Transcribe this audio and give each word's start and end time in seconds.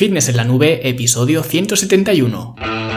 Fitness 0.00 0.30
en 0.30 0.38
la 0.38 0.44
Nube, 0.44 0.88
episodio 0.88 1.42
171. 1.42 2.89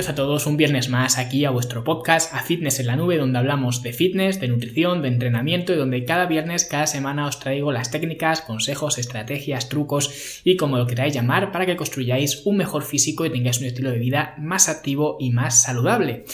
Bienvenidos 0.00 0.18
a 0.18 0.24
todos 0.24 0.46
un 0.46 0.56
viernes 0.56 0.88
más 0.88 1.18
aquí 1.18 1.44
a 1.44 1.50
vuestro 1.50 1.84
podcast, 1.84 2.32
a 2.32 2.42
Fitness 2.42 2.80
en 2.80 2.86
la 2.86 2.96
Nube, 2.96 3.18
donde 3.18 3.38
hablamos 3.38 3.82
de 3.82 3.92
fitness, 3.92 4.40
de 4.40 4.48
nutrición, 4.48 5.02
de 5.02 5.08
entrenamiento 5.08 5.74
y 5.74 5.76
donde 5.76 6.06
cada 6.06 6.24
viernes, 6.24 6.64
cada 6.64 6.86
semana 6.86 7.26
os 7.26 7.38
traigo 7.38 7.70
las 7.70 7.90
técnicas, 7.90 8.40
consejos, 8.40 8.96
estrategias, 8.96 9.68
trucos 9.68 10.40
y 10.42 10.56
como 10.56 10.78
lo 10.78 10.86
queráis 10.86 11.12
llamar 11.12 11.52
para 11.52 11.66
que 11.66 11.76
construyáis 11.76 12.46
un 12.46 12.56
mejor 12.56 12.82
físico 12.82 13.26
y 13.26 13.30
tengáis 13.30 13.58
un 13.58 13.66
estilo 13.66 13.90
de 13.90 13.98
vida 13.98 14.34
más 14.38 14.70
activo 14.70 15.18
y 15.20 15.32
más 15.32 15.64
saludable. 15.64 16.24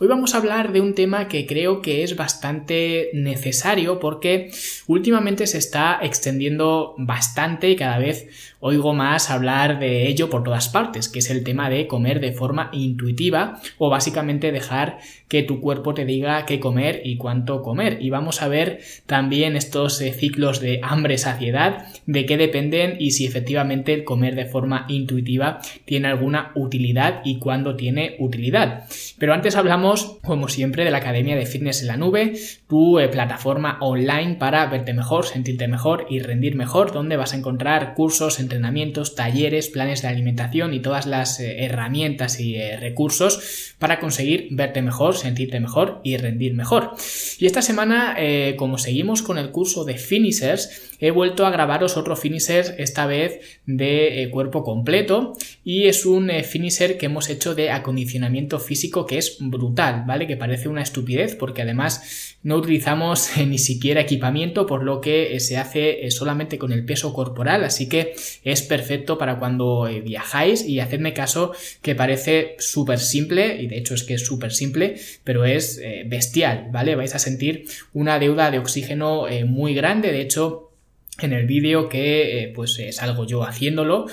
Hoy 0.00 0.06
vamos 0.06 0.32
a 0.32 0.38
hablar 0.38 0.70
de 0.70 0.80
un 0.80 0.94
tema 0.94 1.26
que 1.26 1.44
creo 1.44 1.82
que 1.82 2.04
es 2.04 2.14
bastante 2.14 3.10
necesario 3.14 3.98
porque 3.98 4.52
últimamente 4.86 5.48
se 5.48 5.58
está 5.58 5.98
extendiendo 6.00 6.94
bastante 6.98 7.68
y 7.68 7.74
cada 7.74 7.98
vez 7.98 8.28
oigo 8.60 8.94
más 8.94 9.28
hablar 9.28 9.80
de 9.80 10.06
ello 10.06 10.30
por 10.30 10.44
todas 10.44 10.68
partes, 10.68 11.08
que 11.08 11.18
es 11.18 11.30
el 11.30 11.42
tema 11.42 11.68
de 11.68 11.88
comer 11.88 12.20
de 12.20 12.30
forma 12.30 12.70
intuitiva 12.72 13.07
o 13.78 13.90
básicamente 13.90 14.52
dejar 14.52 14.98
que 15.28 15.42
tu 15.42 15.60
cuerpo 15.60 15.94
te 15.94 16.04
diga 16.04 16.44
qué 16.46 16.58
comer 16.58 17.02
y 17.04 17.16
cuánto 17.16 17.62
comer. 17.62 17.98
Y 18.00 18.10
vamos 18.10 18.42
a 18.42 18.48
ver 18.48 18.80
también 19.06 19.56
estos 19.56 20.00
eh, 20.00 20.12
ciclos 20.12 20.60
de 20.60 20.80
hambre-saciedad, 20.82 21.86
de 22.06 22.26
qué 22.26 22.36
dependen 22.36 22.96
y 22.98 23.10
si 23.12 23.26
efectivamente 23.26 23.92
el 23.92 24.04
comer 24.04 24.34
de 24.34 24.46
forma 24.46 24.86
intuitiva 24.88 25.60
tiene 25.84 26.08
alguna 26.08 26.52
utilidad 26.54 27.20
y 27.24 27.38
cuándo 27.38 27.76
tiene 27.76 28.16
utilidad. 28.18 28.84
Pero 29.18 29.34
antes 29.34 29.56
hablamos, 29.56 30.18
como 30.24 30.48
siempre, 30.48 30.84
de 30.84 30.90
la 30.90 30.98
Academia 30.98 31.36
de 31.36 31.46
Fitness 31.46 31.82
en 31.82 31.88
la 31.88 31.96
Nube, 31.96 32.34
tu 32.68 32.98
eh, 32.98 33.08
plataforma 33.08 33.78
online 33.80 34.36
para 34.36 34.66
verte 34.66 34.94
mejor, 34.94 35.26
sentirte 35.26 35.68
mejor 35.68 36.06
y 36.08 36.20
rendir 36.20 36.56
mejor, 36.56 36.92
donde 36.92 37.16
vas 37.16 37.34
a 37.34 37.36
encontrar 37.36 37.94
cursos, 37.94 38.40
entrenamientos, 38.40 39.14
talleres, 39.14 39.68
planes 39.68 40.02
de 40.02 40.08
alimentación 40.08 40.72
y 40.72 40.80
todas 40.80 41.06
las 41.06 41.38
eh, 41.40 41.64
herramientas 41.64 42.40
y 42.40 42.58
recursos 42.76 42.97
para 43.78 44.00
conseguir 44.00 44.48
verte 44.50 44.82
mejor, 44.82 45.16
sentirte 45.16 45.60
mejor 45.60 46.00
y 46.02 46.16
rendir 46.16 46.54
mejor. 46.54 46.92
Y 47.38 47.46
esta 47.46 47.62
semana, 47.62 48.16
eh, 48.18 48.56
como 48.58 48.78
seguimos 48.78 49.22
con 49.22 49.38
el 49.38 49.50
curso 49.50 49.84
de 49.84 49.96
finishers, 49.96 50.96
he 51.00 51.12
vuelto 51.12 51.46
a 51.46 51.50
grabaros 51.50 51.96
otro 51.96 52.16
finisher, 52.16 52.74
esta 52.78 53.06
vez 53.06 53.60
de 53.66 54.22
eh, 54.22 54.30
cuerpo 54.30 54.64
completo, 54.64 55.34
y 55.64 55.86
es 55.86 56.06
un 56.06 56.30
eh, 56.30 56.42
finisher 56.42 56.98
que 56.98 57.06
hemos 57.06 57.28
hecho 57.30 57.54
de 57.54 57.70
acondicionamiento 57.70 58.58
físico 58.58 59.06
que 59.06 59.18
es 59.18 59.36
brutal, 59.38 60.04
¿vale? 60.06 60.26
Que 60.26 60.36
parece 60.36 60.68
una 60.68 60.82
estupidez 60.82 61.36
porque 61.36 61.62
además 61.62 62.36
no 62.42 62.56
utilizamos 62.56 63.30
ni 63.46 63.58
siquiera 63.58 64.00
equipamiento, 64.00 64.66
por 64.66 64.82
lo 64.82 65.00
que 65.00 65.38
se 65.38 65.56
hace 65.56 66.10
solamente 66.10 66.58
con 66.58 66.72
el 66.72 66.84
peso 66.84 67.12
corporal, 67.12 67.62
así 67.62 67.88
que 67.88 68.14
es 68.42 68.62
perfecto 68.62 69.18
para 69.18 69.38
cuando 69.38 69.88
viajáis 70.04 70.64
y 70.64 70.80
hacedme 70.80 71.12
caso 71.12 71.52
que 71.82 71.94
parece 71.94 72.56
súper 72.58 72.87
simple, 72.96 73.60
y 73.60 73.66
de 73.66 73.76
hecho 73.76 73.94
es 73.94 74.04
que 74.04 74.14
es 74.14 74.24
súper 74.24 74.52
simple, 74.52 74.96
pero 75.24 75.44
es 75.44 75.78
eh, 75.78 76.04
bestial, 76.06 76.68
¿vale? 76.72 76.96
Vais 76.96 77.14
a 77.14 77.18
sentir 77.18 77.66
una 77.92 78.18
deuda 78.18 78.50
de 78.50 78.58
oxígeno 78.58 79.28
eh, 79.28 79.44
muy 79.44 79.74
grande, 79.74 80.10
de 80.12 80.22
hecho 80.22 80.67
en 81.20 81.32
el 81.32 81.46
vídeo 81.46 81.88
que 81.88 82.42
eh, 82.42 82.52
pues 82.54 82.80
salgo 82.92 83.26
yo 83.26 83.44
haciéndolo. 83.44 84.06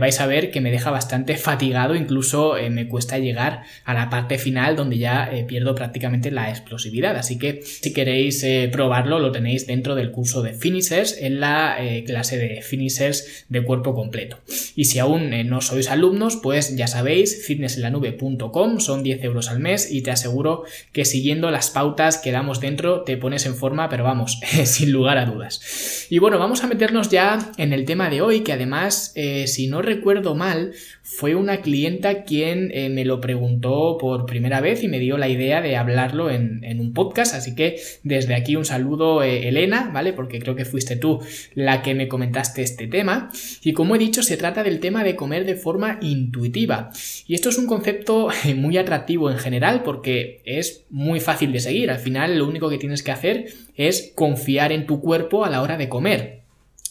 Vais 0.00 0.20
a 0.20 0.26
ver 0.26 0.50
que 0.50 0.60
me 0.60 0.70
deja 0.70 0.90
bastante 0.90 1.38
fatigado 1.38 1.94
incluso 1.94 2.56
me 2.70 2.88
cuesta 2.88 3.16
llegar 3.18 3.62
a 3.86 3.94
la 3.94 4.10
parte 4.10 4.36
final 4.36 4.76
donde 4.76 4.98
ya 4.98 5.30
pierdo 5.46 5.74
prácticamente 5.74 6.30
la 6.30 6.50
explosividad. 6.50 7.16
Así 7.16 7.38
que 7.38 7.62
si 7.62 7.94
queréis 7.94 8.44
probarlo 8.70 9.18
lo 9.18 9.32
tenéis 9.32 9.66
dentro 9.66 9.94
del 9.94 10.10
curso 10.10 10.42
de 10.42 10.52
finishers 10.52 11.16
en 11.18 11.40
la 11.40 11.78
clase 12.04 12.36
de 12.36 12.60
finishers 12.60 13.46
de 13.48 13.64
cuerpo 13.64 13.94
completo. 13.94 14.40
Y 14.76 14.86
si 14.86 14.98
aún 14.98 15.30
no 15.48 15.62
sois 15.62 15.88
alumnos 15.88 16.36
pues 16.36 16.76
ya 16.76 16.86
sabéis 16.86 17.46
fitnessenlanube.com 17.46 18.80
son 18.80 19.02
10 19.02 19.24
euros 19.24 19.48
al 19.48 19.60
mes 19.60 19.90
y 19.90 20.02
te 20.02 20.10
aseguro 20.10 20.64
que 20.92 21.04
siguiendo 21.04 21.50
las 21.50 21.70
pautas 21.70 22.18
que 22.18 22.32
damos 22.32 22.60
dentro 22.60 23.02
te 23.02 23.16
pones 23.16 23.46
en 23.46 23.54
forma, 23.54 23.88
pero 23.88 24.04
vamos, 24.04 24.40
sin 24.64 24.92
lugar 24.92 25.18
a 25.18 25.26
dudas. 25.26 26.06
Y 26.10 26.18
bueno, 26.18 26.37
vamos 26.38 26.62
a 26.62 26.66
meternos 26.66 27.10
ya 27.10 27.52
en 27.56 27.72
el 27.72 27.84
tema 27.84 28.10
de 28.10 28.20
hoy, 28.20 28.40
que 28.40 28.52
además, 28.52 29.12
eh, 29.14 29.46
si 29.46 29.66
no 29.66 29.82
recuerdo 29.82 30.34
mal, 30.34 30.72
fue 31.02 31.34
una 31.34 31.62
clienta 31.62 32.24
quien 32.24 32.70
eh, 32.72 32.88
me 32.88 33.04
lo 33.04 33.20
preguntó 33.20 33.96
por 33.98 34.26
primera 34.26 34.60
vez 34.60 34.82
y 34.82 34.88
me 34.88 34.98
dio 34.98 35.16
la 35.16 35.28
idea 35.28 35.62
de 35.62 35.76
hablarlo 35.76 36.30
en, 36.30 36.58
un 36.78 36.92
podcast, 36.92 37.34
así 37.34 37.54
que 37.54 37.80
desde 38.02 38.34
aquí 38.34 38.56
un 38.56 38.64
saludo 38.64 39.22
eh, 39.22 39.48
Elena, 39.48 39.90
¿vale? 39.92 40.12
Porque 40.12 40.38
creo 40.38 40.54
que 40.54 40.64
fuiste 40.64 40.96
tú 40.96 41.20
la 41.54 41.82
que 41.82 41.94
me 41.94 42.08
comentaste 42.08 42.62
este 42.62 42.86
tema. 42.86 43.30
Y 43.62 43.72
como 43.72 43.96
he 43.96 43.98
dicho, 43.98 44.22
se 44.22 44.36
trata 44.36 44.62
del 44.62 44.80
tema 44.80 45.04
de 45.04 45.16
comer 45.16 45.44
de 45.44 45.56
forma 45.56 45.98
intuitiva. 46.02 46.90
Y 47.26 47.34
esto 47.34 47.48
es 47.48 47.58
un 47.58 47.66
concepto 47.66 48.28
muy 48.56 48.76
atractivo 48.76 49.30
en 49.30 49.38
general 49.38 49.82
porque 49.82 50.42
es 50.44 50.84
muy 50.90 51.20
fácil 51.20 51.52
de 51.52 51.60
seguir. 51.60 51.90
Al 51.90 51.98
final 51.98 52.38
lo 52.38 52.46
único 52.46 52.68
que 52.68 52.78
tienes 52.78 53.02
que 53.02 53.12
hacer 53.12 53.46
es 53.76 54.12
confiar 54.14 54.72
en 54.72 54.86
tu 54.86 55.00
cuerpo 55.00 55.44
a 55.44 55.50
la 55.50 55.62
hora 55.62 55.76
de 55.76 55.88
comer. 55.88 56.27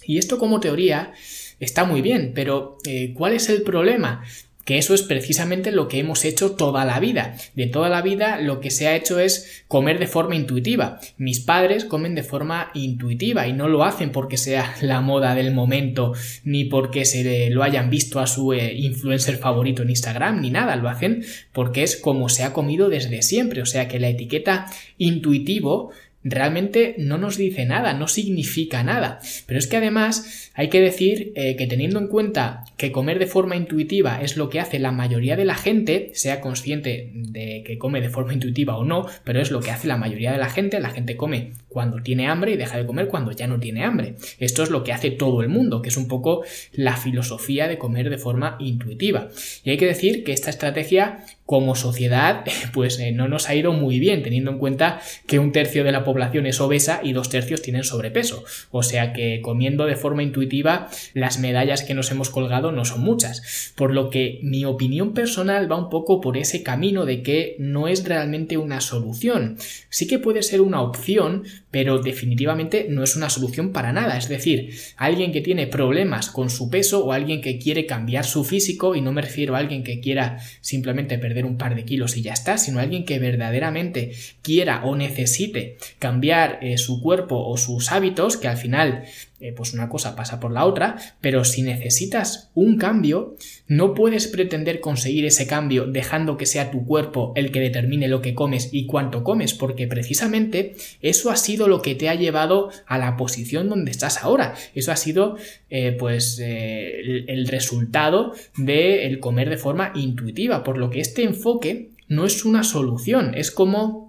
Y 0.07 0.17
esto 0.17 0.39
como 0.39 0.59
teoría 0.59 1.13
está 1.59 1.83
muy 1.83 2.01
bien, 2.01 2.31
pero 2.33 2.77
eh, 2.85 3.13
¿cuál 3.13 3.33
es 3.33 3.49
el 3.49 3.61
problema? 3.61 4.23
que 4.67 4.77
eso 4.77 4.93
es 4.93 5.01
precisamente 5.01 5.71
lo 5.71 5.87
que 5.87 5.97
hemos 5.97 6.25
hecho 6.25 6.51
toda 6.51 6.83
la 6.83 6.99
vida. 6.99 7.37
De 7.55 7.67
toda 7.67 7.87
la 7.87 8.01
vida 8.01 8.41
lo 8.41 8.59
que 8.59 8.69
se 8.69 8.89
ha 8.89 8.97
hecho 8.97 9.17
es 9.17 9.63
comer 9.69 9.97
de 9.97 10.07
forma 10.07 10.35
intuitiva. 10.35 10.99
Mis 11.17 11.39
padres 11.39 11.85
comen 11.85 12.15
de 12.15 12.23
forma 12.23 12.69
intuitiva 12.73 13.47
y 13.47 13.53
no 13.53 13.69
lo 13.69 13.85
hacen 13.85 14.11
porque 14.11 14.35
sea 14.35 14.75
la 14.81 14.99
moda 14.99 15.35
del 15.35 15.53
momento 15.53 16.11
ni 16.43 16.65
porque 16.65 17.05
se 17.05 17.49
lo 17.49 17.63
hayan 17.63 17.89
visto 17.89 18.19
a 18.19 18.27
su 18.27 18.51
eh, 18.51 18.73
influencer 18.73 19.37
favorito 19.37 19.83
en 19.83 19.89
Instagram 19.89 20.41
ni 20.41 20.51
nada, 20.51 20.75
lo 20.75 20.89
hacen 20.89 21.23
porque 21.53 21.83
es 21.83 21.95
como 21.95 22.27
se 22.27 22.43
ha 22.43 22.51
comido 22.51 22.89
desde 22.89 23.21
siempre. 23.21 23.61
O 23.61 23.65
sea 23.65 23.87
que 23.87 24.01
la 24.01 24.09
etiqueta 24.09 24.65
intuitivo 24.97 25.93
realmente 26.29 26.95
no 26.97 27.17
nos 27.17 27.37
dice 27.37 27.65
nada, 27.65 27.93
no 27.93 28.07
significa 28.07 28.83
nada. 28.83 29.19
Pero 29.45 29.59
es 29.59 29.67
que 29.67 29.77
además 29.77 30.51
hay 30.53 30.69
que 30.69 30.81
decir 30.81 31.31
eh, 31.35 31.55
que 31.55 31.67
teniendo 31.67 31.99
en 31.99 32.07
cuenta 32.07 32.65
que 32.77 32.91
comer 32.91 33.19
de 33.19 33.27
forma 33.27 33.55
intuitiva 33.55 34.21
es 34.21 34.37
lo 34.37 34.49
que 34.49 34.59
hace 34.59 34.79
la 34.79 34.91
mayoría 34.91 35.35
de 35.35 35.45
la 35.45 35.55
gente, 35.55 36.11
sea 36.13 36.41
consciente 36.41 37.11
de 37.13 37.63
que 37.65 37.77
come 37.77 38.01
de 38.01 38.09
forma 38.09 38.33
intuitiva 38.33 38.77
o 38.77 38.83
no, 38.83 39.07
pero 39.23 39.41
es 39.41 39.51
lo 39.51 39.59
que 39.59 39.71
hace 39.71 39.87
la 39.87 39.97
mayoría 39.97 40.31
de 40.31 40.37
la 40.37 40.49
gente, 40.49 40.79
la 40.79 40.89
gente 40.89 41.17
come 41.17 41.53
cuando 41.69 42.01
tiene 42.01 42.27
hambre 42.27 42.53
y 42.53 42.57
deja 42.57 42.77
de 42.77 42.85
comer 42.85 43.07
cuando 43.07 43.31
ya 43.31 43.47
no 43.47 43.59
tiene 43.59 43.83
hambre. 43.83 44.15
Esto 44.39 44.63
es 44.63 44.69
lo 44.69 44.83
que 44.83 44.93
hace 44.93 45.11
todo 45.11 45.41
el 45.41 45.49
mundo, 45.49 45.81
que 45.81 45.89
es 45.89 45.97
un 45.97 46.07
poco 46.07 46.43
la 46.73 46.97
filosofía 46.97 47.67
de 47.67 47.77
comer 47.77 48.09
de 48.09 48.17
forma 48.17 48.57
intuitiva. 48.59 49.29
Y 49.63 49.71
hay 49.71 49.77
que 49.77 49.85
decir 49.85 50.23
que 50.23 50.33
esta 50.33 50.49
estrategia 50.49 51.23
como 51.47 51.75
sociedad 51.75 52.43
pues 52.73 52.99
eh, 52.99 53.11
no 53.11 53.27
nos 53.27 53.49
ha 53.49 53.55
ido 53.55 53.71
muy 53.71 53.99
bien 53.99 54.21
teniendo 54.21 54.51
en 54.51 54.59
cuenta 54.59 55.01
que 55.25 55.39
un 55.39 55.51
tercio 55.51 55.83
de 55.83 55.91
la 55.91 56.03
población 56.03 56.45
es 56.45 56.61
obesa 56.61 56.99
y 57.01 57.13
dos 57.13 57.29
tercios 57.29 57.63
tienen 57.63 57.83
sobrepeso. 57.83 58.43
O 58.69 58.83
sea 58.83 59.13
que 59.13 59.41
comiendo 59.41 59.85
de 59.85 59.95
forma 59.95 60.21
intuitiva 60.21 60.89
las 61.13 61.39
medallas 61.39 61.81
que 61.81 61.95
nos 61.95 62.11
hemos 62.11 62.29
colgado 62.29 62.71
no 62.71 62.85
son 62.85 63.01
muchas. 63.01 63.73
Por 63.75 63.93
lo 63.93 64.11
que 64.11 64.39
mi 64.43 64.65
opinión 64.65 65.13
personal 65.13 65.71
va 65.71 65.77
un 65.77 65.89
poco 65.89 66.21
por 66.21 66.37
ese 66.37 66.61
camino 66.61 67.05
de 67.05 67.23
que 67.23 67.55
no 67.57 67.87
es 67.87 68.05
realmente 68.05 68.57
una 68.57 68.81
solución. 68.81 69.57
Sí 69.89 70.05
que 70.05 70.19
puede 70.19 70.43
ser 70.43 70.59
una 70.59 70.81
opción, 70.81 71.45
pero 71.77 71.99
definitivamente 71.99 72.87
no 72.89 73.03
es 73.03 73.15
una 73.15 73.29
solución 73.29 73.71
para 73.71 73.93
nada. 73.93 74.17
Es 74.17 74.27
decir, 74.27 74.73
alguien 74.95 75.31
que 75.31 75.41
tiene 75.41 75.67
problemas 75.67 76.31
con 76.31 76.49
su 76.49 76.71
peso 76.71 77.05
o 77.05 77.11
alguien 77.11 77.39
que 77.39 77.59
quiere 77.59 77.85
cambiar 77.85 78.25
su 78.25 78.43
físico, 78.43 78.95
y 78.95 79.01
no 79.01 79.11
me 79.11 79.21
refiero 79.21 79.55
a 79.55 79.59
alguien 79.59 79.83
que 79.83 79.99
quiera 79.99 80.39
simplemente 80.59 81.19
perder 81.19 81.45
un 81.45 81.59
par 81.59 81.75
de 81.75 81.85
kilos 81.85 82.17
y 82.17 82.23
ya 82.23 82.33
está, 82.33 82.57
sino 82.57 82.79
alguien 82.79 83.05
que 83.05 83.19
verdaderamente 83.19 84.13
quiera 84.41 84.83
o 84.85 84.95
necesite 84.95 85.77
cambiar 85.99 86.57
eh, 86.63 86.79
su 86.79 86.99
cuerpo 86.99 87.47
o 87.47 87.57
sus 87.57 87.91
hábitos, 87.91 88.37
que 88.37 88.47
al 88.47 88.57
final 88.57 89.03
eh, 89.39 89.53
pues 89.55 89.73
una 89.73 89.87
cosa 89.87 90.15
pasa 90.15 90.39
por 90.39 90.51
la 90.51 90.65
otra, 90.65 90.97
pero 91.21 91.43
si 91.45 91.61
necesitas 91.61 92.49
un 92.55 92.77
cambio, 92.77 93.35
no 93.67 93.93
puedes 93.93 94.27
pretender 94.27 94.79
conseguir 94.79 95.25
ese 95.25 95.45
cambio 95.45 95.85
dejando 95.85 96.37
que 96.37 96.47
sea 96.47 96.71
tu 96.71 96.85
cuerpo 96.85 97.33
el 97.35 97.51
que 97.51 97.59
determine 97.59 98.07
lo 98.07 98.23
que 98.23 98.33
comes 98.33 98.69
y 98.71 98.87
cuánto 98.87 99.23
comes, 99.23 99.53
porque 99.53 99.85
precisamente 99.85 100.75
eso 101.03 101.29
ha 101.29 101.35
sido 101.35 101.67
lo 101.67 101.83
que 101.83 101.93
te 101.93 102.09
ha 102.09 102.15
llevado 102.15 102.71
a 102.87 102.97
la 102.97 103.15
posición 103.15 103.69
donde 103.69 103.91
estás 103.91 104.23
ahora. 104.23 104.55
Eso 104.73 104.91
ha 104.91 104.95
sido 104.95 105.37
eh, 105.69 105.95
pues 105.99 106.39
eh, 106.41 107.25
el, 107.27 107.47
resultado 107.47 108.33
del 108.57 108.99
el 109.01 109.19
comer 109.19 109.51
de 109.51 109.57
forma 109.57 109.91
intuitiva, 109.93 110.63
por 110.63 110.79
lo 110.79 110.89
que 110.89 110.99
este 110.99 111.23
enfoque 111.23 111.91
no 112.07 112.25
es 112.25 112.43
una 112.43 112.63
solución, 112.63 113.33
es 113.35 113.51
como 113.51 114.06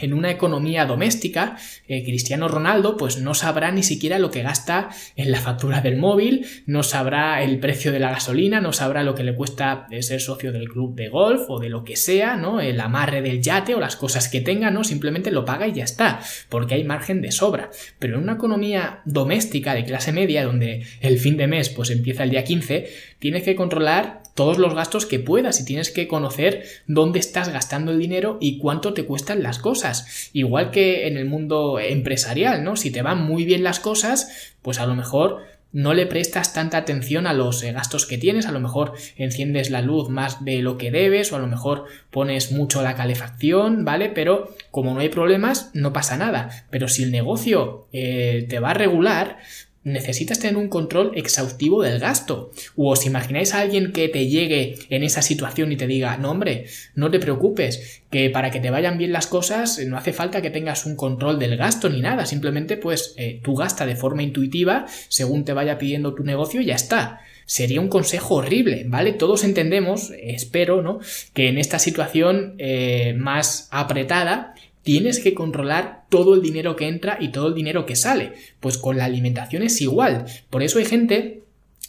en 0.00 0.12
una 0.12 0.30
economía 0.30 0.86
doméstica, 0.86 1.56
eh, 1.88 2.02
Cristiano 2.04 2.48
Ronaldo 2.48 2.96
pues 2.96 3.18
no 3.18 3.34
sabrá 3.34 3.70
ni 3.70 3.82
siquiera 3.82 4.18
lo 4.18 4.30
que 4.30 4.42
gasta 4.42 4.90
en 5.16 5.30
la 5.30 5.40
factura 5.40 5.80
del 5.80 5.96
móvil, 5.96 6.46
no 6.66 6.82
sabrá 6.82 7.42
el 7.42 7.58
precio 7.58 7.92
de 7.92 8.00
la 8.00 8.10
gasolina, 8.10 8.60
no 8.60 8.72
sabrá 8.72 9.02
lo 9.02 9.14
que 9.14 9.24
le 9.24 9.34
cuesta 9.34 9.86
ser 10.00 10.20
socio 10.20 10.52
del 10.52 10.68
club 10.68 10.94
de 10.94 11.08
golf 11.08 11.42
o 11.48 11.58
de 11.58 11.68
lo 11.68 11.84
que 11.84 11.96
sea, 11.96 12.36
¿no? 12.36 12.60
El 12.60 12.80
amarre 12.80 13.22
del 13.22 13.42
yate 13.42 13.74
o 13.74 13.80
las 13.80 13.96
cosas 13.96 14.28
que 14.28 14.40
tenga, 14.40 14.70
¿no? 14.70 14.84
Simplemente 14.84 15.30
lo 15.30 15.44
paga 15.44 15.66
y 15.66 15.72
ya 15.72 15.84
está, 15.84 16.20
porque 16.48 16.74
hay 16.74 16.84
margen 16.84 17.20
de 17.22 17.32
sobra. 17.32 17.70
Pero 17.98 18.16
en 18.16 18.22
una 18.22 18.34
economía 18.34 19.00
doméstica 19.04 19.74
de 19.74 19.84
clase 19.84 20.12
media, 20.12 20.44
donde 20.44 20.84
el 21.00 21.18
fin 21.18 21.36
de 21.36 21.46
mes 21.46 21.68
pues 21.68 21.90
empieza 21.90 22.24
el 22.24 22.30
día 22.30 22.44
15, 22.44 22.88
tienes 23.18 23.42
que 23.42 23.54
controlar 23.54 24.22
todos 24.40 24.56
los 24.56 24.72
gastos 24.72 25.04
que 25.04 25.18
puedas 25.18 25.60
y 25.60 25.66
tienes 25.66 25.90
que 25.90 26.08
conocer 26.08 26.64
dónde 26.86 27.18
estás 27.18 27.50
gastando 27.50 27.92
el 27.92 27.98
dinero 27.98 28.38
y 28.40 28.56
cuánto 28.56 28.94
te 28.94 29.04
cuestan 29.04 29.42
las 29.42 29.58
cosas. 29.58 30.30
Igual 30.32 30.70
que 30.70 31.06
en 31.06 31.18
el 31.18 31.26
mundo 31.26 31.78
empresarial, 31.78 32.64
¿no? 32.64 32.74
Si 32.76 32.90
te 32.90 33.02
van 33.02 33.22
muy 33.22 33.44
bien 33.44 33.62
las 33.62 33.80
cosas, 33.80 34.54
pues 34.62 34.80
a 34.80 34.86
lo 34.86 34.94
mejor 34.94 35.42
no 35.72 35.92
le 35.92 36.06
prestas 36.06 36.54
tanta 36.54 36.78
atención 36.78 37.26
a 37.26 37.34
los 37.34 37.62
eh, 37.62 37.72
gastos 37.72 38.06
que 38.06 38.16
tienes, 38.16 38.46
a 38.46 38.52
lo 38.52 38.60
mejor 38.60 38.94
enciendes 39.16 39.68
la 39.68 39.82
luz 39.82 40.08
más 40.08 40.42
de 40.42 40.62
lo 40.62 40.78
que 40.78 40.90
debes 40.90 41.30
o 41.32 41.36
a 41.36 41.40
lo 41.40 41.46
mejor 41.46 41.84
pones 42.10 42.50
mucho 42.50 42.80
la 42.80 42.96
calefacción, 42.96 43.84
¿vale? 43.84 44.08
Pero 44.08 44.54
como 44.70 44.94
no 44.94 45.00
hay 45.00 45.10
problemas, 45.10 45.70
no 45.74 45.92
pasa 45.92 46.16
nada. 46.16 46.64
Pero 46.70 46.88
si 46.88 47.02
el 47.02 47.12
negocio 47.12 47.88
eh, 47.92 48.46
te 48.48 48.58
va 48.58 48.70
a 48.70 48.74
regular, 48.74 49.36
necesitas 49.82 50.38
tener 50.38 50.56
un 50.56 50.68
control 50.68 51.12
exhaustivo 51.14 51.82
del 51.82 51.98
gasto. 51.98 52.52
O 52.76 52.90
os 52.90 53.06
imagináis 53.06 53.54
a 53.54 53.60
alguien 53.60 53.92
que 53.92 54.08
te 54.08 54.26
llegue 54.26 54.76
en 54.90 55.02
esa 55.02 55.22
situación 55.22 55.72
y 55.72 55.76
te 55.76 55.86
diga, 55.86 56.16
no 56.16 56.30
hombre, 56.30 56.66
no 56.94 57.10
te 57.10 57.18
preocupes, 57.18 58.02
que 58.10 58.30
para 58.30 58.50
que 58.50 58.60
te 58.60 58.70
vayan 58.70 58.98
bien 58.98 59.12
las 59.12 59.26
cosas 59.26 59.78
no 59.86 59.96
hace 59.96 60.12
falta 60.12 60.42
que 60.42 60.50
tengas 60.50 60.86
un 60.86 60.96
control 60.96 61.38
del 61.38 61.56
gasto 61.56 61.88
ni 61.88 62.00
nada, 62.00 62.26
simplemente 62.26 62.76
pues 62.76 63.14
eh, 63.16 63.40
tú 63.42 63.54
gasta 63.54 63.86
de 63.86 63.96
forma 63.96 64.22
intuitiva 64.22 64.86
según 65.08 65.44
te 65.44 65.52
vaya 65.52 65.78
pidiendo 65.78 66.14
tu 66.14 66.24
negocio 66.24 66.60
y 66.60 66.66
ya 66.66 66.74
está 66.74 67.20
sería 67.50 67.80
un 67.80 67.88
consejo 67.88 68.36
horrible, 68.36 68.84
¿vale? 68.86 69.12
Todos 69.12 69.42
entendemos, 69.42 70.12
espero, 70.22 70.82
¿no? 70.82 71.00
Que 71.34 71.48
en 71.48 71.58
esta 71.58 71.80
situación 71.80 72.54
eh, 72.58 73.12
más 73.18 73.66
apretada 73.72 74.54
tienes 74.90 75.20
que 75.20 75.34
controlar 75.34 76.02
todo 76.08 76.34
el 76.34 76.42
dinero 76.42 76.74
que 76.74 76.88
entra 76.88 77.16
y 77.20 77.28
todo 77.28 77.46
el 77.46 77.54
dinero 77.54 77.86
que 77.86 77.94
sale. 77.94 78.32
Pues 78.58 78.76
con 78.76 78.96
la 78.96 79.04
alimentación 79.04 79.62
es 79.62 79.80
igual. 79.80 80.24
Por 80.50 80.64
eso 80.64 80.80
hay 80.80 80.84
gente 80.84 81.44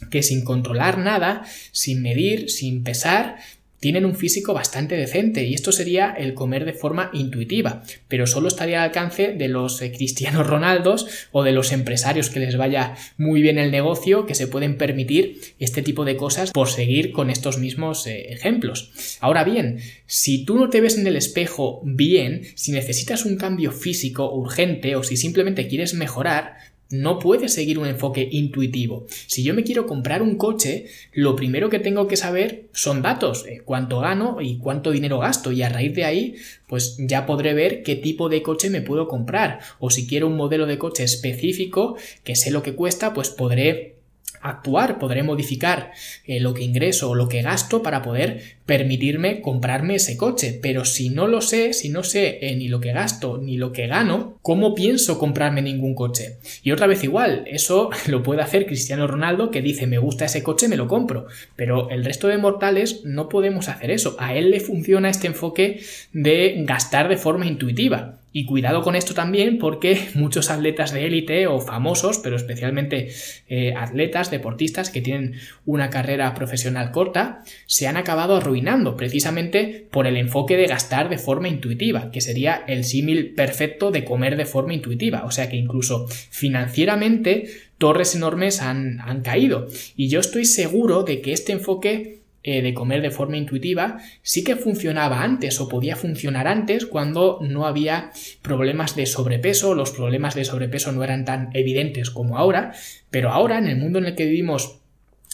que 0.08 0.22
sin 0.22 0.44
controlar 0.44 0.98
nada, 0.98 1.42
sin 1.72 2.00
medir, 2.00 2.48
sin 2.48 2.84
pesar, 2.84 3.38
tienen 3.82 4.04
un 4.06 4.14
físico 4.14 4.54
bastante 4.54 4.94
decente 4.94 5.42
y 5.42 5.54
esto 5.54 5.72
sería 5.72 6.12
el 6.12 6.34
comer 6.34 6.64
de 6.64 6.72
forma 6.72 7.10
intuitiva, 7.12 7.82
pero 8.06 8.28
solo 8.28 8.46
estaría 8.46 8.78
al 8.78 8.90
alcance 8.90 9.32
de 9.32 9.48
los 9.48 9.82
eh, 9.82 9.90
cristianos 9.90 10.46
Ronaldos 10.46 11.08
o 11.32 11.42
de 11.42 11.50
los 11.50 11.72
empresarios 11.72 12.30
que 12.30 12.38
les 12.38 12.56
vaya 12.56 12.94
muy 13.16 13.42
bien 13.42 13.58
el 13.58 13.72
negocio, 13.72 14.24
que 14.24 14.36
se 14.36 14.46
pueden 14.46 14.78
permitir 14.78 15.40
este 15.58 15.82
tipo 15.82 16.04
de 16.04 16.16
cosas 16.16 16.52
por 16.52 16.68
seguir 16.68 17.10
con 17.10 17.28
estos 17.28 17.58
mismos 17.58 18.06
eh, 18.06 18.32
ejemplos. 18.32 19.18
Ahora 19.18 19.42
bien, 19.42 19.80
si 20.06 20.44
tú 20.44 20.58
no 20.58 20.70
te 20.70 20.80
ves 20.80 20.96
en 20.96 21.08
el 21.08 21.16
espejo 21.16 21.80
bien, 21.82 22.42
si 22.54 22.70
necesitas 22.70 23.24
un 23.24 23.36
cambio 23.36 23.72
físico 23.72 24.32
urgente 24.32 24.94
o 24.94 25.02
si 25.02 25.16
simplemente 25.16 25.66
quieres 25.66 25.94
mejorar, 25.94 26.54
no 26.92 27.18
puedes 27.18 27.54
seguir 27.54 27.78
un 27.78 27.86
enfoque 27.86 28.28
intuitivo. 28.30 29.06
Si 29.26 29.42
yo 29.42 29.54
me 29.54 29.64
quiero 29.64 29.86
comprar 29.86 30.22
un 30.22 30.36
coche, 30.36 30.86
lo 31.12 31.34
primero 31.34 31.70
que 31.70 31.78
tengo 31.78 32.06
que 32.06 32.16
saber 32.16 32.66
son 32.72 33.02
datos, 33.02 33.46
eh, 33.46 33.62
cuánto 33.64 34.00
gano 34.00 34.40
y 34.40 34.58
cuánto 34.58 34.90
dinero 34.90 35.18
gasto 35.18 35.52
y 35.52 35.62
a 35.62 35.68
raíz 35.68 35.94
de 35.94 36.04
ahí 36.04 36.34
pues 36.66 36.96
ya 36.98 37.26
podré 37.26 37.54
ver 37.54 37.82
qué 37.82 37.96
tipo 37.96 38.28
de 38.28 38.42
coche 38.42 38.70
me 38.70 38.80
puedo 38.80 39.08
comprar 39.08 39.60
o 39.78 39.90
si 39.90 40.06
quiero 40.06 40.26
un 40.26 40.36
modelo 40.36 40.66
de 40.66 40.78
coche 40.78 41.04
específico 41.04 41.96
que 42.24 42.36
sé 42.36 42.50
lo 42.50 42.62
que 42.62 42.74
cuesta 42.74 43.12
pues 43.12 43.30
podré 43.30 44.01
actuar, 44.42 44.98
podré 44.98 45.22
modificar 45.22 45.92
eh, 46.26 46.40
lo 46.40 46.54
que 46.54 46.64
ingreso 46.64 47.10
o 47.10 47.14
lo 47.14 47.28
que 47.28 47.42
gasto 47.42 47.82
para 47.82 48.02
poder 48.02 48.42
permitirme 48.66 49.40
comprarme 49.40 49.96
ese 49.96 50.16
coche. 50.16 50.58
Pero 50.60 50.84
si 50.84 51.10
no 51.10 51.26
lo 51.26 51.40
sé, 51.40 51.72
si 51.72 51.88
no 51.88 52.02
sé 52.04 52.38
eh, 52.42 52.56
ni 52.56 52.68
lo 52.68 52.80
que 52.80 52.92
gasto 52.92 53.38
ni 53.38 53.56
lo 53.56 53.72
que 53.72 53.86
gano, 53.86 54.38
¿cómo 54.42 54.74
pienso 54.74 55.18
comprarme 55.18 55.62
ningún 55.62 55.94
coche? 55.94 56.36
Y 56.62 56.72
otra 56.72 56.86
vez 56.86 57.04
igual, 57.04 57.44
eso 57.46 57.90
lo 58.06 58.22
puede 58.22 58.42
hacer 58.42 58.66
Cristiano 58.66 59.06
Ronaldo 59.06 59.50
que 59.50 59.62
dice 59.62 59.86
me 59.86 59.98
gusta 59.98 60.24
ese 60.24 60.42
coche, 60.42 60.68
me 60.68 60.76
lo 60.76 60.88
compro. 60.88 61.26
Pero 61.56 61.90
el 61.90 62.04
resto 62.04 62.28
de 62.28 62.38
mortales 62.38 63.04
no 63.04 63.28
podemos 63.28 63.68
hacer 63.68 63.90
eso. 63.90 64.16
A 64.18 64.34
él 64.34 64.50
le 64.50 64.60
funciona 64.60 65.10
este 65.10 65.26
enfoque 65.26 65.80
de 66.12 66.62
gastar 66.66 67.08
de 67.08 67.16
forma 67.16 67.46
intuitiva. 67.46 68.18
Y 68.32 68.46
cuidado 68.46 68.82
con 68.82 68.96
esto 68.96 69.14
también 69.14 69.58
porque 69.58 70.08
muchos 70.14 70.50
atletas 70.50 70.92
de 70.92 71.06
élite 71.06 71.46
o 71.46 71.60
famosos, 71.60 72.18
pero 72.18 72.36
especialmente 72.36 73.10
eh, 73.48 73.74
atletas, 73.76 74.30
deportistas 74.30 74.90
que 74.90 75.02
tienen 75.02 75.34
una 75.66 75.90
carrera 75.90 76.32
profesional 76.34 76.90
corta, 76.90 77.42
se 77.66 77.86
han 77.86 77.96
acabado 77.96 78.36
arruinando 78.36 78.96
precisamente 78.96 79.86
por 79.90 80.06
el 80.06 80.16
enfoque 80.16 80.56
de 80.56 80.66
gastar 80.66 81.08
de 81.08 81.18
forma 81.18 81.48
intuitiva, 81.48 82.10
que 82.10 82.20
sería 82.20 82.64
el 82.66 82.84
símil 82.84 83.34
perfecto 83.34 83.90
de 83.90 84.04
comer 84.04 84.36
de 84.36 84.46
forma 84.46 84.74
intuitiva. 84.74 85.24
O 85.24 85.30
sea 85.30 85.48
que 85.48 85.56
incluso 85.56 86.06
financieramente 86.08 87.48
torres 87.76 88.14
enormes 88.14 88.62
han, 88.62 89.00
han 89.00 89.22
caído. 89.22 89.68
Y 89.96 90.08
yo 90.08 90.20
estoy 90.20 90.44
seguro 90.44 91.02
de 91.02 91.20
que 91.20 91.32
este 91.32 91.52
enfoque 91.52 92.21
eh, 92.44 92.62
de 92.62 92.74
comer 92.74 93.02
de 93.02 93.10
forma 93.10 93.36
intuitiva 93.36 93.98
sí 94.22 94.42
que 94.44 94.56
funcionaba 94.56 95.22
antes 95.22 95.60
o 95.60 95.68
podía 95.68 95.96
funcionar 95.96 96.48
antes 96.48 96.86
cuando 96.86 97.38
no 97.42 97.66
había 97.66 98.10
problemas 98.42 98.96
de 98.96 99.06
sobrepeso, 99.06 99.74
los 99.74 99.90
problemas 99.90 100.34
de 100.34 100.44
sobrepeso 100.44 100.92
no 100.92 101.04
eran 101.04 101.24
tan 101.24 101.50
evidentes 101.54 102.10
como 102.10 102.38
ahora, 102.38 102.72
pero 103.10 103.30
ahora 103.30 103.58
en 103.58 103.66
el 103.68 103.76
mundo 103.76 103.98
en 103.98 104.06
el 104.06 104.14
que 104.14 104.26
vivimos 104.26 104.82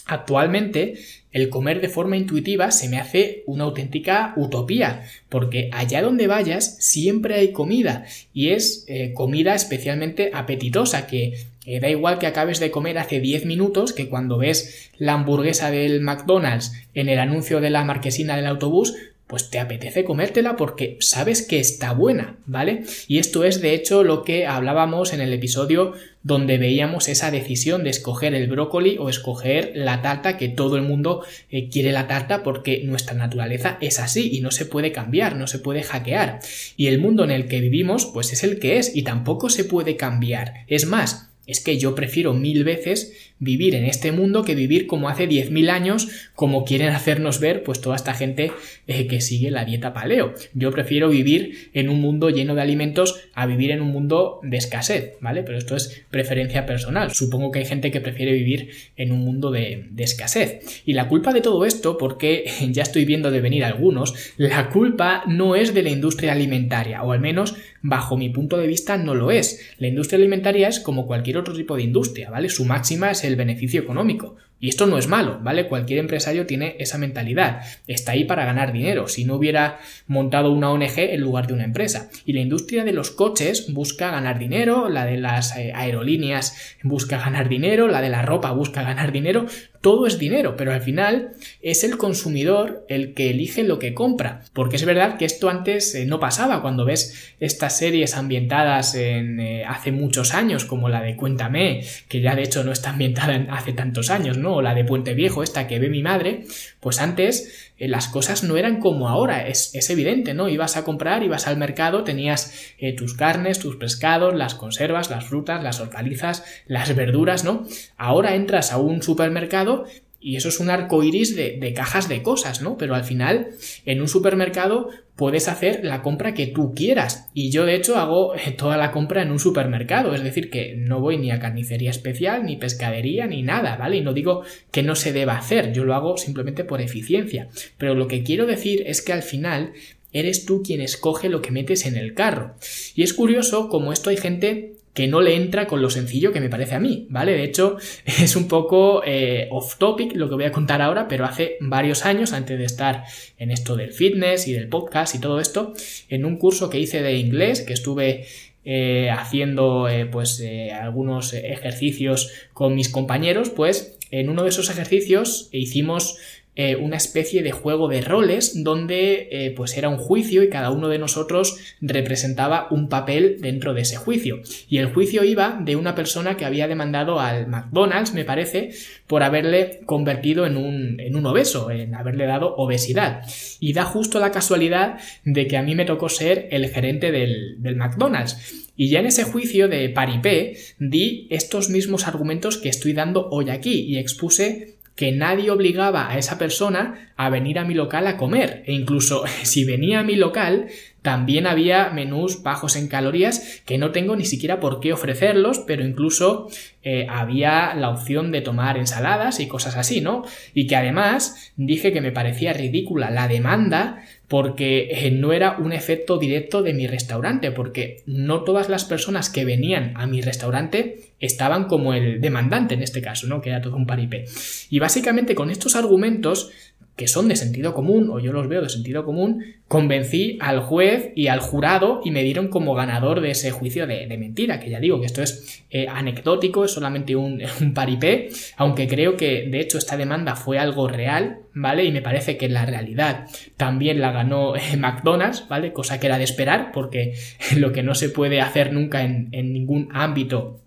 Actualmente, 0.09 0.95
el 1.31 1.49
comer 1.49 1.81
de 1.81 1.87
forma 1.87 2.17
intuitiva 2.17 2.71
se 2.71 2.89
me 2.89 2.97
hace 2.97 3.43
una 3.45 3.65
auténtica 3.65 4.33
utopía, 4.37 5.03
porque 5.29 5.69
allá 5.71 6.01
donde 6.01 6.25
vayas 6.25 6.77
siempre 6.79 7.35
hay 7.35 7.51
comida 7.51 8.05
y 8.33 8.49
es 8.49 8.85
eh, 8.87 9.13
comida 9.13 9.53
especialmente 9.53 10.31
apetitosa 10.33 11.05
que 11.05 11.33
da 11.79 11.89
igual 11.89 12.17
que 12.17 12.27
acabes 12.27 12.59
de 12.59 12.71
comer 12.71 12.97
hace 12.97 13.19
10 13.19 13.45
minutos 13.45 13.93
que 13.93 14.09
cuando 14.09 14.37
ves 14.37 14.89
la 14.97 15.13
hamburguesa 15.13 15.69
del 15.69 16.01
McDonald's 16.01 16.73
en 16.93 17.09
el 17.09 17.19
anuncio 17.19 17.61
de 17.61 17.69
la 17.69 17.83
marquesina 17.83 18.35
del 18.35 18.47
autobús, 18.47 18.95
pues 19.29 19.51
te 19.51 19.59
apetece 19.59 20.05
comértela 20.05 20.55
porque 20.55 20.97
sabes 21.01 21.43
que 21.43 21.59
está 21.59 21.93
buena, 21.93 22.37
¿vale? 22.47 22.85
Y 23.07 23.19
esto 23.19 23.43
es 23.43 23.61
de 23.61 23.75
hecho 23.75 24.03
lo 24.03 24.23
que 24.23 24.47
hablábamos 24.47 25.13
en 25.13 25.21
el 25.21 25.31
episodio 25.31 25.93
donde 26.23 26.57
veíamos 26.57 27.07
esa 27.07 27.29
decisión 27.29 27.83
de 27.83 27.91
escoger 27.91 28.33
el 28.33 28.47
brócoli 28.47 28.97
o 28.97 29.07
escoger 29.07 29.71
la 29.75 30.01
tarta, 30.01 30.35
que 30.35 30.49
todo 30.49 30.77
el 30.77 30.81
mundo 30.81 31.23
eh, 31.51 31.69
quiere 31.69 31.91
la 31.91 32.07
tarta 32.07 32.41
porque 32.41 32.81
nuestra 32.85 33.13
naturaleza 33.13 33.77
es 33.81 33.99
así 33.99 34.35
y 34.35 34.41
no 34.41 34.49
se 34.49 34.65
puede 34.65 34.91
cambiar, 34.91 35.35
no 35.35 35.45
se 35.45 35.59
puede 35.59 35.83
hackear. 35.83 36.39
Y 36.75 36.87
el 36.87 36.99
mundo 36.99 37.23
en 37.23 37.29
el 37.29 37.47
que 37.47 37.61
vivimos 37.61 38.07
pues 38.07 38.33
es 38.33 38.43
el 38.43 38.57
que 38.57 38.79
es 38.79 38.95
y 38.95 39.03
tampoco 39.03 39.51
se 39.51 39.63
puede 39.63 39.95
cambiar. 39.95 40.65
Es 40.67 40.87
más, 40.87 41.28
es 41.49 41.61
que 41.61 41.77
yo 41.77 41.95
prefiero 41.95 42.33
mil 42.33 42.63
veces 42.63 43.28
vivir 43.39 43.75
en 43.75 43.85
este 43.85 44.11
mundo 44.11 44.43
que 44.43 44.55
vivir 44.55 44.85
como 44.85 45.09
hace 45.09 45.27
10.000 45.27 45.69
años, 45.69 46.09
como 46.35 46.65
quieren 46.65 46.89
hacernos 46.89 47.39
ver 47.39 47.63
pues 47.63 47.81
toda 47.81 47.95
esta 47.95 48.13
gente 48.13 48.51
eh, 48.87 49.07
que 49.07 49.21
sigue 49.21 49.49
la 49.51 49.65
dieta 49.65 49.93
paleo. 49.93 50.33
Yo 50.53 50.71
prefiero 50.71 51.09
vivir 51.09 51.69
en 51.73 51.89
un 51.89 52.01
mundo 52.01 52.29
lleno 52.29 52.55
de 52.55 52.61
alimentos 52.61 53.21
a 53.33 53.45
vivir 53.45 53.71
en 53.71 53.81
un 53.81 53.91
mundo 53.91 54.39
de 54.43 54.57
escasez, 54.57 55.13
¿vale? 55.21 55.43
Pero 55.43 55.57
esto 55.57 55.75
es 55.75 56.03
preferencia 56.09 56.65
personal. 56.65 57.11
Supongo 57.11 57.51
que 57.51 57.59
hay 57.59 57.65
gente 57.65 57.91
que 57.91 58.01
prefiere 58.01 58.33
vivir 58.33 58.71
en 58.97 59.11
un 59.11 59.19
mundo 59.19 59.51
de, 59.51 59.85
escasez. 59.97 60.83
Y 60.85 60.93
la 60.93 61.07
culpa 61.07 61.33
de 61.33 61.41
todo 61.41 61.65
esto, 61.65 61.97
porque 61.97 62.45
ya 62.71 62.83
estoy 62.83 63.05
viendo 63.05 63.31
de 63.31 63.41
venir 63.41 63.63
algunos, 63.63 64.33
la 64.37 64.69
culpa 64.69 65.23
no 65.27 65.55
es 65.55 65.73
de 65.73 65.83
la 65.83 65.89
industria 65.89 66.33
alimentaria, 66.33 67.03
o 67.03 67.11
al 67.11 67.19
menos 67.19 67.55
bajo 67.81 68.17
mi 68.17 68.29
punto 68.29 68.57
de 68.57 68.67
vista 68.67 68.97
no 68.97 69.15
lo 69.15 69.31
es. 69.31 69.73
La 69.77 69.87
industria 69.87 70.17
alimentaria 70.17 70.67
es 70.67 70.79
como 70.79 71.07
cualquier 71.07 71.37
otro 71.37 71.53
tipo 71.53 71.75
de 71.75 71.83
industria, 71.83 72.29
¿vale? 72.29 72.49
Su 72.49 72.65
máxima 72.65 73.11
es 73.11 73.23
el 73.29 73.35
beneficio 73.37 73.81
económico. 73.81 74.35
Y 74.59 74.69
esto 74.69 74.85
no 74.87 74.97
es 74.97 75.07
malo, 75.07 75.39
¿vale? 75.41 75.67
Cualquier 75.67 75.99
empresario 75.99 76.45
tiene 76.45 76.75
esa 76.79 76.97
mentalidad. 76.97 77.61
Está 77.87 78.11
ahí 78.11 78.25
para 78.25 78.45
ganar 78.45 78.73
dinero. 78.73 79.07
Si 79.07 79.23
no 79.23 79.35
hubiera 79.35 79.79
montado 80.07 80.51
una 80.51 80.69
ONG 80.71 80.97
en 80.97 81.21
lugar 81.21 81.47
de 81.47 81.53
una 81.53 81.63
empresa. 81.63 82.09
Y 82.25 82.33
la 82.33 82.41
industria 82.41 82.83
de 82.83 82.91
los 82.91 83.11
coches 83.11 83.73
busca 83.73 84.11
ganar 84.11 84.37
dinero, 84.37 84.89
la 84.89 85.05
de 85.05 85.17
las 85.17 85.55
eh, 85.55 85.71
aerolíneas 85.73 86.75
busca 86.83 87.17
ganar 87.17 87.47
dinero, 87.47 87.87
la 87.87 88.01
de 88.01 88.09
la 88.09 88.21
ropa 88.21 88.51
busca 88.51 88.83
ganar 88.83 89.11
dinero. 89.11 89.45
Todo 89.81 90.07
es 90.07 90.19
dinero, 90.19 90.57
pero 90.57 90.73
al 90.73 90.81
final 90.81 91.31
es 91.61 91.85
el 91.85 91.97
consumidor 91.97 92.85
el 92.89 93.13
que 93.13 93.29
elige 93.29 93.63
lo 93.63 93.79
que 93.79 93.93
compra. 93.93 94.41
Porque 94.51 94.75
es 94.75 94.83
verdad 94.83 95.17
que 95.17 95.23
esto 95.23 95.49
antes 95.49 95.95
eh, 95.95 96.05
no 96.05 96.19
pasaba. 96.19 96.61
Cuando 96.61 96.83
ves 96.83 97.33
estas 97.39 97.77
series 97.77 98.17
ambientadas 98.17 98.95
en, 98.95 99.39
eh, 99.39 99.63
hace 99.65 99.93
muchos 99.93 100.33
años, 100.33 100.65
como 100.65 100.89
la 100.89 101.01
de 101.01 101.15
Cuéntame, 101.15 101.85
que 102.09 102.19
ya 102.19 102.35
de 102.35 102.43
hecho 102.43 102.65
no 102.65 102.73
está 102.73 102.89
ambientada 102.89 103.35
en 103.35 103.49
hace 103.49 103.71
tantos 103.71 104.09
años, 104.09 104.37
¿no? 104.37 104.48
O 104.55 104.61
la 104.61 104.73
de 104.75 104.83
Puente 104.83 105.13
Viejo, 105.13 105.43
esta 105.43 105.67
que 105.67 105.79
ve 105.79 105.89
mi 105.89 106.03
madre, 106.03 106.45
pues 106.79 106.99
antes 106.99 107.71
eh, 107.77 107.87
las 107.87 108.07
cosas 108.07 108.43
no 108.43 108.57
eran 108.57 108.79
como 108.79 109.09
ahora, 109.09 109.47
es, 109.47 109.73
es, 109.73 109.89
evidente, 109.89 110.33
¿no? 110.33 110.49
Ibas 110.49 110.77
a 110.77 110.83
comprar, 110.83 111.23
ibas 111.23 111.47
al 111.47 111.57
mercado, 111.57 112.03
tenías 112.03 112.53
eh, 112.77 112.93
tus 112.95 113.13
carnes, 113.13 113.59
tus 113.59 113.77
pescados, 113.77 114.35
las 114.35 114.55
conservas, 114.55 115.09
las 115.09 115.25
frutas, 115.25 115.63
las 115.63 115.79
hortalizas, 115.79 116.43
las 116.67 116.95
verduras, 116.95 117.43
¿no? 117.43 117.65
Ahora 117.97 118.35
entras 118.35 118.71
a 118.71 118.77
un 118.77 119.01
supermercado 119.01 119.85
y 120.21 120.35
eso 120.35 120.49
es 120.49 120.59
un 120.59 120.69
arco 120.69 121.01
iris 121.03 121.35
de, 121.35 121.57
de, 121.59 121.73
cajas 121.73 122.09
de 122.09 122.21
cosas, 122.21 122.61
¿no? 122.61 122.77
Pero 122.77 122.95
al 122.95 123.03
final, 123.03 123.49
en 123.85 124.01
un 124.01 124.07
supermercado 124.07 124.89
puedes 125.15 125.47
hacer 125.47 125.83
la 125.83 126.01
compra 126.01 126.33
que 126.33 126.47
tú 126.47 126.73
quieras. 126.73 127.29
Y 127.33 127.51
yo, 127.51 127.65
de 127.65 127.75
hecho, 127.75 127.97
hago 127.97 128.35
eh, 128.35 128.51
toda 128.57 128.77
la 128.77 128.91
compra 128.91 129.21
en 129.21 129.31
un 129.31 129.39
supermercado. 129.39 130.15
Es 130.15 130.23
decir, 130.23 130.49
que 130.49 130.75
no 130.77 130.99
voy 130.99 131.17
ni 131.17 131.31
a 131.31 131.39
carnicería 131.39 131.89
especial, 131.89 132.45
ni 132.45 132.57
pescadería, 132.57 133.27
ni 133.27 133.43
nada, 133.43 133.75
¿vale? 133.75 133.97
Y 133.97 134.01
no 134.01 134.13
digo 134.13 134.43
que 134.71 134.83
no 134.83 134.95
se 134.95 135.13
deba 135.13 135.37
hacer, 135.37 135.73
yo 135.73 135.83
lo 135.83 135.93
hago 135.93 136.17
simplemente 136.17 136.63
por 136.63 136.81
eficiencia. 136.81 137.49
Pero 137.77 137.95
lo 137.95 138.07
que 138.07 138.23
quiero 138.23 138.45
decir 138.45 138.83
es 138.87 139.01
que 139.01 139.13
al 139.13 139.23
final 139.23 139.73
eres 140.11 140.45
tú 140.45 140.63
quien 140.63 140.81
escoge 140.81 141.29
lo 141.29 141.41
que 141.41 141.51
metes 141.51 141.85
en 141.85 141.95
el 141.95 142.13
carro. 142.13 142.55
Y 142.95 143.03
es 143.03 143.13
curioso 143.13 143.69
como 143.69 143.93
esto 143.93 144.09
hay 144.09 144.17
gente 144.17 144.78
que 144.99 145.07
no 145.07 145.21
le 145.21 145.33
entra 145.37 145.65
con 145.65 145.81
lo 145.81 145.89
sencillo 145.89 146.33
que 146.33 146.41
me 146.41 146.49
parece 146.49 146.75
a 146.75 146.79
mí, 146.81 147.07
¿vale? 147.09 147.31
De 147.31 147.45
hecho, 147.45 147.77
es 148.05 148.35
un 148.35 148.49
poco 148.49 149.01
eh, 149.05 149.47
off 149.49 149.77
topic 149.77 150.13
lo 150.13 150.27
que 150.27 150.35
voy 150.35 150.43
a 150.43 150.51
contar 150.51 150.81
ahora, 150.81 151.07
pero 151.07 151.23
hace 151.23 151.55
varios 151.61 152.05
años, 152.05 152.33
antes 152.33 152.59
de 152.59 152.65
estar 152.65 153.05
en 153.37 153.49
esto 153.49 153.77
del 153.77 153.93
fitness 153.93 154.49
y 154.49 154.51
del 154.51 154.67
podcast 154.67 155.15
y 155.15 155.19
todo 155.19 155.39
esto, 155.39 155.71
en 156.09 156.25
un 156.25 156.35
curso 156.35 156.69
que 156.69 156.81
hice 156.81 157.01
de 157.01 157.15
inglés, 157.15 157.61
que 157.61 157.71
estuve 157.71 158.25
eh, 158.65 159.09
haciendo 159.09 159.87
eh, 159.87 160.05
pues 160.05 160.43
algunos 160.77 161.31
ejercicios 161.31 162.33
con 162.51 162.75
mis 162.75 162.89
compañeros, 162.89 163.51
pues 163.51 163.97
en 164.11 164.27
uno 164.27 164.43
de 164.43 164.49
esos 164.49 164.69
ejercicios 164.69 165.47
hicimos 165.53 166.17
eh, 166.61 166.75
una 166.75 166.97
especie 166.97 167.41
de 167.41 167.53
juego 167.53 167.87
de 167.87 168.01
roles 168.01 168.65
donde 168.65 169.29
eh, 169.31 169.53
pues 169.55 169.77
era 169.77 169.87
un 169.87 169.95
juicio 169.95 170.43
y 170.43 170.49
cada 170.49 170.71
uno 170.71 170.89
de 170.89 170.99
nosotros 170.99 171.55
representaba 171.79 172.67
un 172.69 172.89
papel 172.89 173.37
dentro 173.39 173.73
de 173.73 173.83
ese 173.83 173.95
juicio. 173.95 174.41
Y 174.67 174.79
el 174.79 174.87
juicio 174.87 175.23
iba 175.23 175.57
de 175.63 175.77
una 175.77 175.95
persona 175.95 176.35
que 176.35 176.43
había 176.43 176.67
demandado 176.67 177.21
al 177.21 177.47
McDonald's, 177.47 178.13
me 178.13 178.25
parece, 178.25 178.71
por 179.07 179.23
haberle 179.23 179.79
convertido 179.85 180.45
en 180.45 180.57
un, 180.57 180.99
en 180.99 181.15
un 181.15 181.25
obeso, 181.27 181.71
en 181.71 181.95
haberle 181.95 182.25
dado 182.25 182.53
obesidad. 182.57 183.21
Y 183.61 183.71
da 183.71 183.85
justo 183.85 184.19
la 184.19 184.31
casualidad 184.31 184.99
de 185.23 185.47
que 185.47 185.55
a 185.55 185.63
mí 185.63 185.75
me 185.75 185.85
tocó 185.85 186.09
ser 186.09 186.49
el 186.51 186.67
gerente 186.67 187.13
del, 187.13 187.55
del 187.63 187.77
McDonald's. 187.77 188.67
Y 188.75 188.89
ya 188.89 188.99
en 188.99 189.05
ese 189.05 189.23
juicio 189.23 189.69
de 189.69 189.87
paripé 189.87 190.57
di 190.77 191.25
estos 191.29 191.69
mismos 191.69 192.05
argumentos 192.05 192.57
que 192.57 192.67
estoy 192.67 192.91
dando 192.91 193.29
hoy 193.29 193.49
aquí 193.49 193.79
y 193.79 193.97
expuse 193.97 194.78
que 194.95 195.11
nadie 195.11 195.51
obligaba 195.51 196.09
a 196.09 196.17
esa 196.17 196.37
persona 196.37 197.13
a 197.15 197.29
venir 197.29 197.59
a 197.59 197.65
mi 197.65 197.73
local 197.73 198.07
a 198.07 198.17
comer. 198.17 198.63
E 198.65 198.73
incluso 198.73 199.23
si 199.43 199.65
venía 199.65 199.99
a 199.99 200.03
mi 200.03 200.15
local, 200.15 200.67
también 201.01 201.47
había 201.47 201.89
menús 201.89 202.43
bajos 202.43 202.75
en 202.75 202.87
calorías 202.87 203.61
que 203.65 203.77
no 203.77 203.91
tengo 203.91 204.15
ni 204.15 204.25
siquiera 204.25 204.59
por 204.59 204.79
qué 204.79 204.91
ofrecerlos, 204.91 205.59
pero 205.59 205.85
incluso 205.85 206.49
eh, 206.83 207.07
había 207.09 207.73
la 207.73 207.89
opción 207.89 208.31
de 208.31 208.41
tomar 208.41 208.77
ensaladas 208.77 209.39
y 209.39 209.47
cosas 209.47 209.77
así, 209.77 210.01
¿no? 210.01 210.23
Y 210.53 210.67
que 210.67 210.75
además 210.75 211.53
dije 211.55 211.93
que 211.93 212.01
me 212.01 212.11
parecía 212.11 212.53
ridícula 212.53 213.11
la 213.11 213.27
demanda 213.27 214.03
porque 214.27 214.89
eh, 214.91 215.11
no 215.11 215.33
era 215.33 215.57
un 215.57 215.73
efecto 215.73 216.17
directo 216.17 216.61
de 216.61 216.73
mi 216.73 216.85
restaurante, 216.85 217.51
porque 217.51 218.03
no 218.05 218.43
todas 218.43 218.69
las 218.69 218.85
personas 218.85 219.29
que 219.29 219.43
venían 219.43 219.93
a 219.95 220.05
mi 220.05 220.21
restaurante 220.21 220.99
estaban 221.19 221.65
como 221.65 221.93
el 221.93 222.21
demandante 222.21 222.75
en 222.75 222.83
este 222.83 223.01
caso, 223.01 223.27
¿no? 223.27 223.41
Que 223.41 223.49
era 223.49 223.61
todo 223.61 223.75
un 223.75 223.87
paripé. 223.87 224.25
Y 224.69 224.79
básicamente 224.79 225.33
con 225.33 225.49
estos 225.49 225.75
argumentos 225.75 226.51
que 226.99 227.07
son 227.07 227.29
de 227.29 227.37
sentido 227.37 227.73
común, 227.73 228.09
o 228.11 228.19
yo 228.19 228.33
los 228.33 228.49
veo 228.49 228.61
de 228.61 228.67
sentido 228.67 229.05
común, 229.05 229.41
convencí 229.69 230.37
al 230.41 230.59
juez 230.59 231.13
y 231.15 231.27
al 231.27 231.39
jurado 231.39 232.01
y 232.03 232.11
me 232.11 232.23
dieron 232.23 232.49
como 232.49 232.75
ganador 232.75 233.21
de 233.21 233.31
ese 233.31 233.51
juicio 233.51 233.87
de, 233.87 234.05
mentira, 234.17 234.59
que 234.59 234.69
ya 234.69 234.81
digo 234.81 234.99
que 234.99 235.05
esto 235.05 235.21
es 235.21 235.63
eh, 235.69 235.87
anecdótico, 235.87 236.65
es 236.65 236.71
solamente 236.71 237.15
un, 237.15 237.41
un, 237.61 237.73
paripé, 237.73 238.31
aunque 238.57 238.89
creo 238.89 239.15
que 239.15 239.47
de 239.49 239.61
hecho 239.61 239.77
esta 239.77 239.95
demanda 239.95 240.35
fue 240.35 240.59
algo 240.59 240.89
real, 240.89 241.37
¿vale? 241.53 241.85
Y 241.85 241.93
me 241.93 242.01
parece 242.01 242.35
que 242.35 242.49
la 242.49 242.65
realidad 242.65 243.27
también 243.55 244.01
la 244.01 244.11
ganó 244.11 244.57
eh, 244.57 244.75
McDonald's, 244.77 245.47
¿vale? 245.47 245.71
Cosa 245.71 246.01
que 246.01 246.07
era 246.07 246.17
de 246.17 246.25
esperar, 246.25 246.73
porque 246.73 247.13
lo 247.55 247.71
que 247.71 247.81
no 247.81 247.95
se 247.95 248.09
puede 248.09 248.41
hacer 248.41 248.73
nunca 248.73 249.05
en, 249.05 249.29
en 249.31 249.53
ningún 249.53 249.87
ámbito 249.93 250.59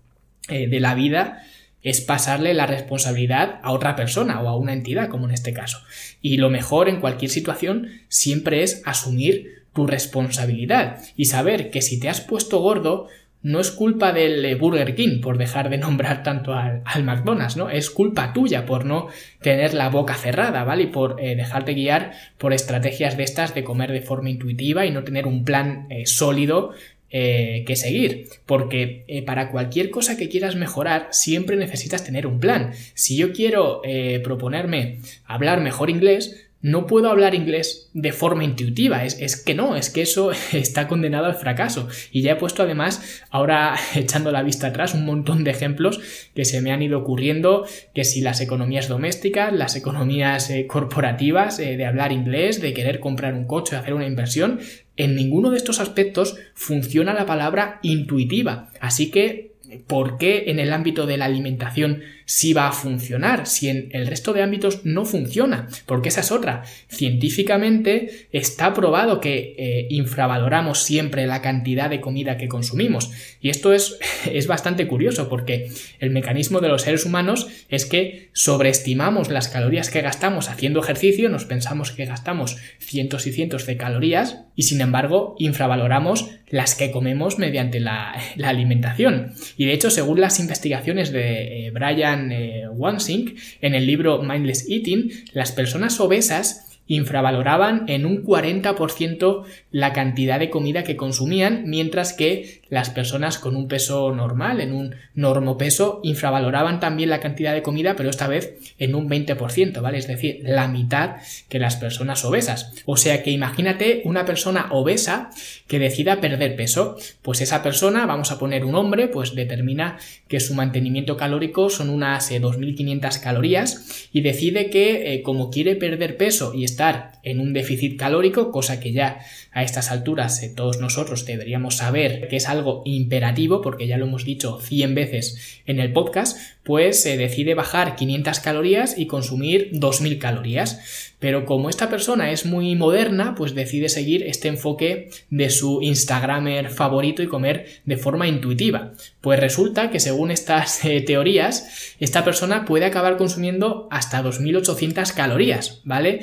eh, 0.49 0.67
de 0.67 0.79
la 0.79 0.95
vida 0.95 1.43
es 1.83 2.01
pasarle 2.01 2.53
la 2.53 2.65
responsabilidad 2.65 3.59
a 3.61 3.71
otra 3.71 3.95
persona 3.95 4.41
o 4.41 4.47
a 4.47 4.57
una 4.57 4.73
entidad, 4.73 5.09
como 5.09 5.25
en 5.25 5.33
este 5.33 5.53
caso. 5.53 5.79
Y 6.21 6.37
lo 6.37 6.49
mejor 6.49 6.89
en 6.89 6.99
cualquier 6.99 7.29
situación 7.29 7.89
siempre 8.07 8.63
es 8.63 8.81
asumir 8.85 9.65
tu 9.73 9.85
responsabilidad 9.87 11.01
y 11.15 11.25
saber 11.25 11.69
que 11.69 11.81
si 11.81 11.99
te 11.99 12.09
has 12.09 12.21
puesto 12.21 12.59
gordo, 12.59 13.09
no 13.43 13.59
es 13.59 13.71
culpa 13.71 14.13
del 14.13 14.43
eh, 14.45 14.55
Burger 14.55 14.95
King 14.95 15.19
por 15.19 15.37
dejar 15.37 15.69
de 15.69 15.77
nombrar 15.77 16.23
tanto 16.23 16.53
al, 16.53 17.03
McDonald's, 17.03 17.57
¿no? 17.57 17.69
Es 17.69 17.89
culpa 17.89 18.31
tuya 18.31 18.65
por 18.65 18.85
no 18.85 19.09
tener 19.41 19.73
la 19.73 19.89
boca 19.89 20.13
cerrada, 20.13 20.63
¿vale? 20.63 20.83
Y 20.83 20.87
por 20.87 21.19
eh, 21.19 21.35
dejarte 21.35 21.73
guiar 21.73 22.13
por 22.37 22.53
estrategias 22.53 23.17
de 23.17 23.23
estas 23.23 23.53
de 23.53 23.65
comer 23.65 23.91
de 23.91 24.01
forma 24.01 24.29
intuitiva 24.29 24.85
y 24.85 24.91
no 24.91 25.03
tener 25.03 25.27
un 25.27 25.43
plan 25.43 25.87
eh, 25.89 26.05
sólido 26.05 26.71
eh, 27.15 27.63
que 27.67 27.75
seguir, 27.75 28.27
porque 28.47 29.05
eh, 29.07 29.21
para 29.21 29.51
cualquier 29.51 29.91
cosa 29.91 30.17
que 30.17 30.29
quieras 30.29 30.55
mejorar 30.55 31.09
siempre 31.11 31.55
necesitas 31.57 32.03
tener 32.03 32.25
un 32.25 32.39
plan. 32.39 32.71
Si 32.95 33.15
yo 33.15 33.33
quiero 33.33 33.81
eh, 33.83 34.19
proponerme 34.23 34.97
hablar 35.23 35.61
mejor 35.61 35.91
inglés, 35.91 36.47
no 36.63 36.87
puedo 36.87 37.11
hablar 37.11 37.35
inglés 37.35 37.91
de 37.93 38.13
forma 38.13 38.45
intuitiva, 38.45 39.05
es, 39.05 39.19
es, 39.19 39.35
que 39.35 39.53
no, 39.53 39.75
es 39.75 39.91
que 39.91 40.01
eso 40.01 40.31
está 40.53 40.87
condenado 40.87 41.27
al 41.27 41.35
fracaso. 41.35 41.87
Y 42.11 42.23
ya 42.23 42.31
he 42.31 42.35
puesto 42.35 42.63
además, 42.63 43.21
ahora 43.29 43.75
echando 43.95 44.31
la 44.31 44.41
vista 44.41 44.65
atrás, 44.65 44.95
un 44.95 45.05
montón 45.05 45.43
de 45.43 45.51
ejemplos 45.51 46.01
que 46.33 46.45
se 46.45 46.61
me 46.61 46.71
han 46.71 46.81
ido 46.81 46.97
ocurriendo, 46.97 47.67
que 47.93 48.05
si 48.05 48.21
las 48.21 48.41
economías 48.41 48.87
domésticas, 48.87 49.53
las 49.53 49.75
economías 49.75 50.51
corporativas, 50.65 51.57
de 51.57 51.85
hablar 51.85 52.11
inglés, 52.11 52.59
de 52.59 52.73
querer 52.73 52.99
comprar 52.99 53.35
un 53.35 53.45
coche, 53.45 53.75
hacer 53.75 53.93
una 53.93 54.07
inversión, 54.07 54.59
en 54.97 55.15
ninguno 55.15 55.49
de 55.49 55.57
estos 55.57 55.79
aspectos 55.79 56.35
funciona 56.53 57.13
la 57.13 57.25
palabra 57.25 57.79
intuitiva. 57.81 58.71
Así 58.79 59.09
que, 59.09 59.53
¿por 59.87 60.17
qué 60.17 60.45
en 60.47 60.59
el 60.59 60.73
ámbito 60.73 61.05
de 61.05 61.17
la 61.17 61.25
alimentación 61.25 62.01
si 62.25 62.53
va 62.53 62.67
a 62.67 62.71
funcionar, 62.71 63.47
si 63.47 63.69
en 63.69 63.89
el 63.91 64.07
resto 64.07 64.33
de 64.33 64.41
ámbitos 64.41 64.85
no 64.85 65.05
funciona, 65.05 65.67
porque 65.85 66.09
esa 66.09 66.21
es 66.21 66.31
otra. 66.31 66.63
Científicamente 66.87 68.27
está 68.31 68.73
probado 68.73 69.19
que 69.19 69.55
eh, 69.57 69.87
infravaloramos 69.89 70.83
siempre 70.83 71.27
la 71.27 71.41
cantidad 71.41 71.89
de 71.89 72.01
comida 72.01 72.37
que 72.37 72.47
consumimos. 72.47 73.11
Y 73.41 73.49
esto 73.49 73.73
es, 73.73 73.97
es 74.31 74.47
bastante 74.47 74.87
curioso 74.87 75.29
porque 75.29 75.71
el 75.99 76.11
mecanismo 76.11 76.59
de 76.59 76.69
los 76.69 76.83
seres 76.83 77.05
humanos 77.05 77.47
es 77.69 77.85
que 77.85 78.29
sobreestimamos 78.33 79.29
las 79.29 79.49
calorías 79.49 79.89
que 79.89 80.01
gastamos 80.01 80.49
haciendo 80.49 80.81
ejercicio, 80.81 81.29
nos 81.29 81.45
pensamos 81.45 81.91
que 81.91 82.05
gastamos 82.05 82.57
cientos 82.79 83.27
y 83.27 83.31
cientos 83.31 83.65
de 83.65 83.77
calorías 83.77 84.39
y 84.55 84.63
sin 84.63 84.81
embargo 84.81 85.35
infravaloramos 85.39 86.29
las 86.53 86.75
que 86.75 86.91
comemos 86.91 87.39
mediante 87.39 87.79
la, 87.79 88.15
alimentación. 88.43 89.33
Y 89.57 89.65
de 89.65 89.73
hecho, 89.73 89.89
según 89.89 90.21
las 90.21 90.39
investigaciones 90.39 91.11
de 91.11 91.67
eh, 91.67 91.71
Brian 91.71 92.12
eh, 92.31 92.67
Wansink, 92.69 93.37
en 93.61 93.75
el 93.75 93.85
libro 93.85 94.21
Mindless 94.21 94.69
Eating, 94.69 95.11
las 95.33 95.51
personas 95.51 95.99
obesas 95.99 96.72
infravaloraban 96.87 97.85
en 97.87 98.05
un 98.05 98.23
40% 98.23 99.43
la 99.71 99.93
cantidad 99.93 100.39
de 100.39 100.49
comida 100.49 100.83
que 100.83 100.97
consumían, 100.97 101.63
mientras 101.65 102.13
que 102.13 102.61
las 102.69 102.89
personas 102.89 103.37
con 103.37 103.55
un 103.55 103.67
peso 103.67 104.13
normal, 104.13 104.59
en 104.59 104.73
un 104.73 104.95
normopeso, 105.13 105.99
infravaloraban 106.03 106.79
también 106.79 107.09
la 107.09 107.19
cantidad 107.19 107.53
de 107.53 107.61
comida, 107.61 107.95
pero 107.95 108.09
esta 108.09 108.27
vez 108.27 108.57
en 108.79 108.95
un 108.95 109.09
20%, 109.09 109.79
¿vale? 109.81 109.97
Es 109.97 110.07
decir, 110.07 110.39
la 110.43 110.67
mitad 110.67 111.17
que 111.49 111.59
las 111.59 111.75
personas 111.75 112.25
obesas. 112.25 112.73
O 112.85 112.97
sea 112.97 113.23
que 113.23 113.31
imagínate 113.31 114.01
una 114.05 114.25
persona 114.25 114.67
obesa 114.71 115.29
que 115.67 115.79
decida 115.79 116.19
perder 116.19 116.55
peso, 116.55 116.97
pues 117.21 117.41
esa 117.41 117.63
persona, 117.63 118.05
vamos 118.05 118.31
a 118.31 118.39
poner 118.39 118.65
un 118.65 118.75
hombre, 118.75 119.07
pues 119.07 119.35
determina 119.35 119.97
que 120.27 120.39
su 120.39 120.53
mantenimiento 120.53 121.15
calórico 121.15 121.69
son 121.69 121.89
unas 121.89 122.31
2.500 122.31 123.17
eh, 123.17 123.21
calorías 123.21 124.09
y 124.11 124.21
decide 124.21 124.69
que 124.69 125.13
eh, 125.13 125.21
como 125.21 125.51
quiere 125.51 125.75
perder 125.75 126.17
peso 126.17 126.53
y 126.53 126.63
estar 126.73 127.13
en 127.23 127.39
un 127.39 127.53
déficit 127.53 127.97
calórico, 127.97 128.51
cosa 128.51 128.79
que 128.79 128.91
ya 128.91 129.19
a 129.51 129.63
estas 129.63 129.91
alturas 129.91 130.41
eh, 130.41 130.51
todos 130.53 130.79
nosotros 130.79 131.25
deberíamos 131.25 131.77
saber 131.77 132.27
que 132.27 132.37
es 132.37 132.49
algo 132.49 132.81
imperativo, 132.85 133.61
porque 133.61 133.87
ya 133.87 133.97
lo 133.97 134.05
hemos 134.05 134.25
dicho 134.25 134.59
100 134.59 134.95
veces 134.95 135.61
en 135.65 135.79
el 135.79 135.93
podcast, 135.93 136.37
pues 136.63 137.01
se 137.01 137.17
decide 137.17 137.53
bajar 137.53 137.95
500 137.95 138.39
calorías 138.39 138.97
y 138.97 139.05
consumir 139.05 139.69
2000 139.73 140.17
calorías. 140.17 141.13
Pero 141.19 141.45
como 141.45 141.69
esta 141.69 141.89
persona 141.89 142.31
es 142.31 142.45
muy 142.45 142.75
moderna, 142.75 143.35
pues 143.35 143.53
decide 143.53 143.87
seguir 143.87 144.23
este 144.23 144.49
enfoque 144.49 145.09
de 145.29 145.49
su 145.49 145.81
Instagramer 145.81 146.69
favorito 146.69 147.23
y 147.23 147.27
comer 147.27 147.67
de 147.85 147.97
forma 147.97 148.27
intuitiva. 148.27 148.91
Pues 149.21 149.39
resulta 149.39 149.89
que 149.89 149.99
según 149.99 150.31
estas 150.31 150.83
eh, 150.85 151.01
teorías, 151.01 151.95
esta 151.99 152.25
persona 152.25 152.65
puede 152.65 152.85
acabar 152.85 153.17
consumiendo 153.17 153.87
hasta 153.91 154.21
2800 154.21 155.11
calorías, 155.13 155.81
¿vale? 155.83 156.21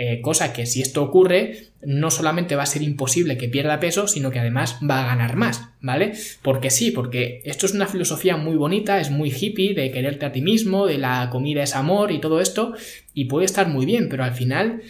Eh, 0.00 0.20
cosa 0.20 0.52
que 0.52 0.64
si 0.64 0.80
esto 0.80 1.02
ocurre, 1.02 1.70
no 1.82 2.12
solamente 2.12 2.54
va 2.54 2.62
a 2.62 2.66
ser 2.66 2.82
imposible 2.82 3.36
que 3.36 3.48
pierda 3.48 3.80
peso, 3.80 4.06
sino 4.06 4.30
que 4.30 4.38
además 4.38 4.78
va 4.88 5.02
a 5.02 5.06
ganar 5.08 5.34
más, 5.34 5.70
¿vale? 5.80 6.12
Porque 6.40 6.70
sí, 6.70 6.92
porque 6.92 7.42
esto 7.44 7.66
es 7.66 7.72
una 7.72 7.88
filosofía 7.88 8.36
muy 8.36 8.54
bonita, 8.54 9.00
es 9.00 9.10
muy 9.10 9.32
hippie, 9.36 9.74
de 9.74 9.90
quererte 9.90 10.24
a 10.24 10.30
ti 10.30 10.40
mismo, 10.40 10.86
de 10.86 10.98
la 10.98 11.28
comida 11.30 11.64
es 11.64 11.74
amor 11.74 12.12
y 12.12 12.20
todo 12.20 12.40
esto, 12.40 12.74
y 13.12 13.24
puede 13.24 13.44
estar 13.44 13.66
muy 13.66 13.86
bien, 13.86 14.08
pero 14.08 14.22
al 14.22 14.34
final, 14.34 14.82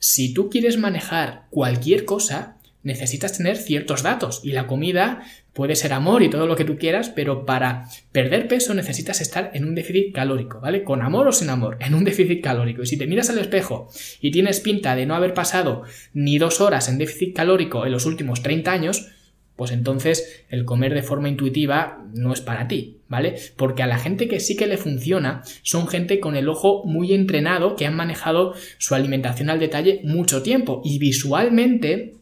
si 0.00 0.34
tú 0.34 0.50
quieres 0.50 0.78
manejar 0.78 1.44
cualquier 1.50 2.04
cosa, 2.04 2.55
necesitas 2.86 3.36
tener 3.36 3.56
ciertos 3.56 4.04
datos, 4.04 4.40
y 4.44 4.52
la 4.52 4.68
comida 4.68 5.24
puede 5.52 5.74
ser 5.74 5.92
amor 5.92 6.22
y 6.22 6.30
todo 6.30 6.46
lo 6.46 6.54
que 6.54 6.64
tú 6.64 6.78
quieras, 6.78 7.08
pero 7.08 7.44
para 7.44 7.88
perder 8.12 8.46
peso 8.46 8.74
necesitas 8.74 9.20
estar 9.20 9.50
en 9.54 9.64
un 9.64 9.74
déficit 9.74 10.14
calórico, 10.14 10.60
¿vale? 10.60 10.84
Con 10.84 11.02
amor 11.02 11.26
o 11.26 11.32
sin 11.32 11.50
amor, 11.50 11.78
en 11.80 11.94
un 11.94 12.04
déficit 12.04 12.44
calórico. 12.44 12.82
Y 12.82 12.86
si 12.86 12.96
te 12.96 13.08
miras 13.08 13.28
al 13.28 13.38
espejo 13.38 13.88
y 14.20 14.30
tienes 14.30 14.60
pinta 14.60 14.94
de 14.94 15.04
no 15.04 15.16
haber 15.16 15.34
pasado 15.34 15.82
ni 16.14 16.38
dos 16.38 16.60
horas 16.60 16.88
en 16.88 16.98
déficit 16.98 17.34
calórico 17.34 17.84
en 17.86 17.92
los 17.92 18.06
últimos 18.06 18.42
30 18.42 18.70
años, 18.70 19.08
pues 19.56 19.72
entonces 19.72 20.44
el 20.48 20.64
comer 20.64 20.94
de 20.94 21.02
forma 21.02 21.28
intuitiva 21.28 22.04
no 22.14 22.32
es 22.32 22.40
para 22.40 22.68
ti, 22.68 22.98
¿vale? 23.08 23.34
Porque 23.56 23.82
a 23.82 23.88
la 23.88 23.98
gente 23.98 24.28
que 24.28 24.38
sí 24.38 24.54
que 24.54 24.68
le 24.68 24.76
funciona 24.76 25.42
son 25.62 25.88
gente 25.88 26.20
con 26.20 26.36
el 26.36 26.48
ojo 26.48 26.84
muy 26.84 27.14
entrenado 27.14 27.74
que 27.74 27.86
han 27.86 27.96
manejado 27.96 28.54
su 28.78 28.94
alimentación 28.94 29.50
al 29.50 29.58
detalle 29.58 30.02
mucho 30.04 30.42
tiempo 30.42 30.82
y 30.84 31.00
visualmente 31.00 32.14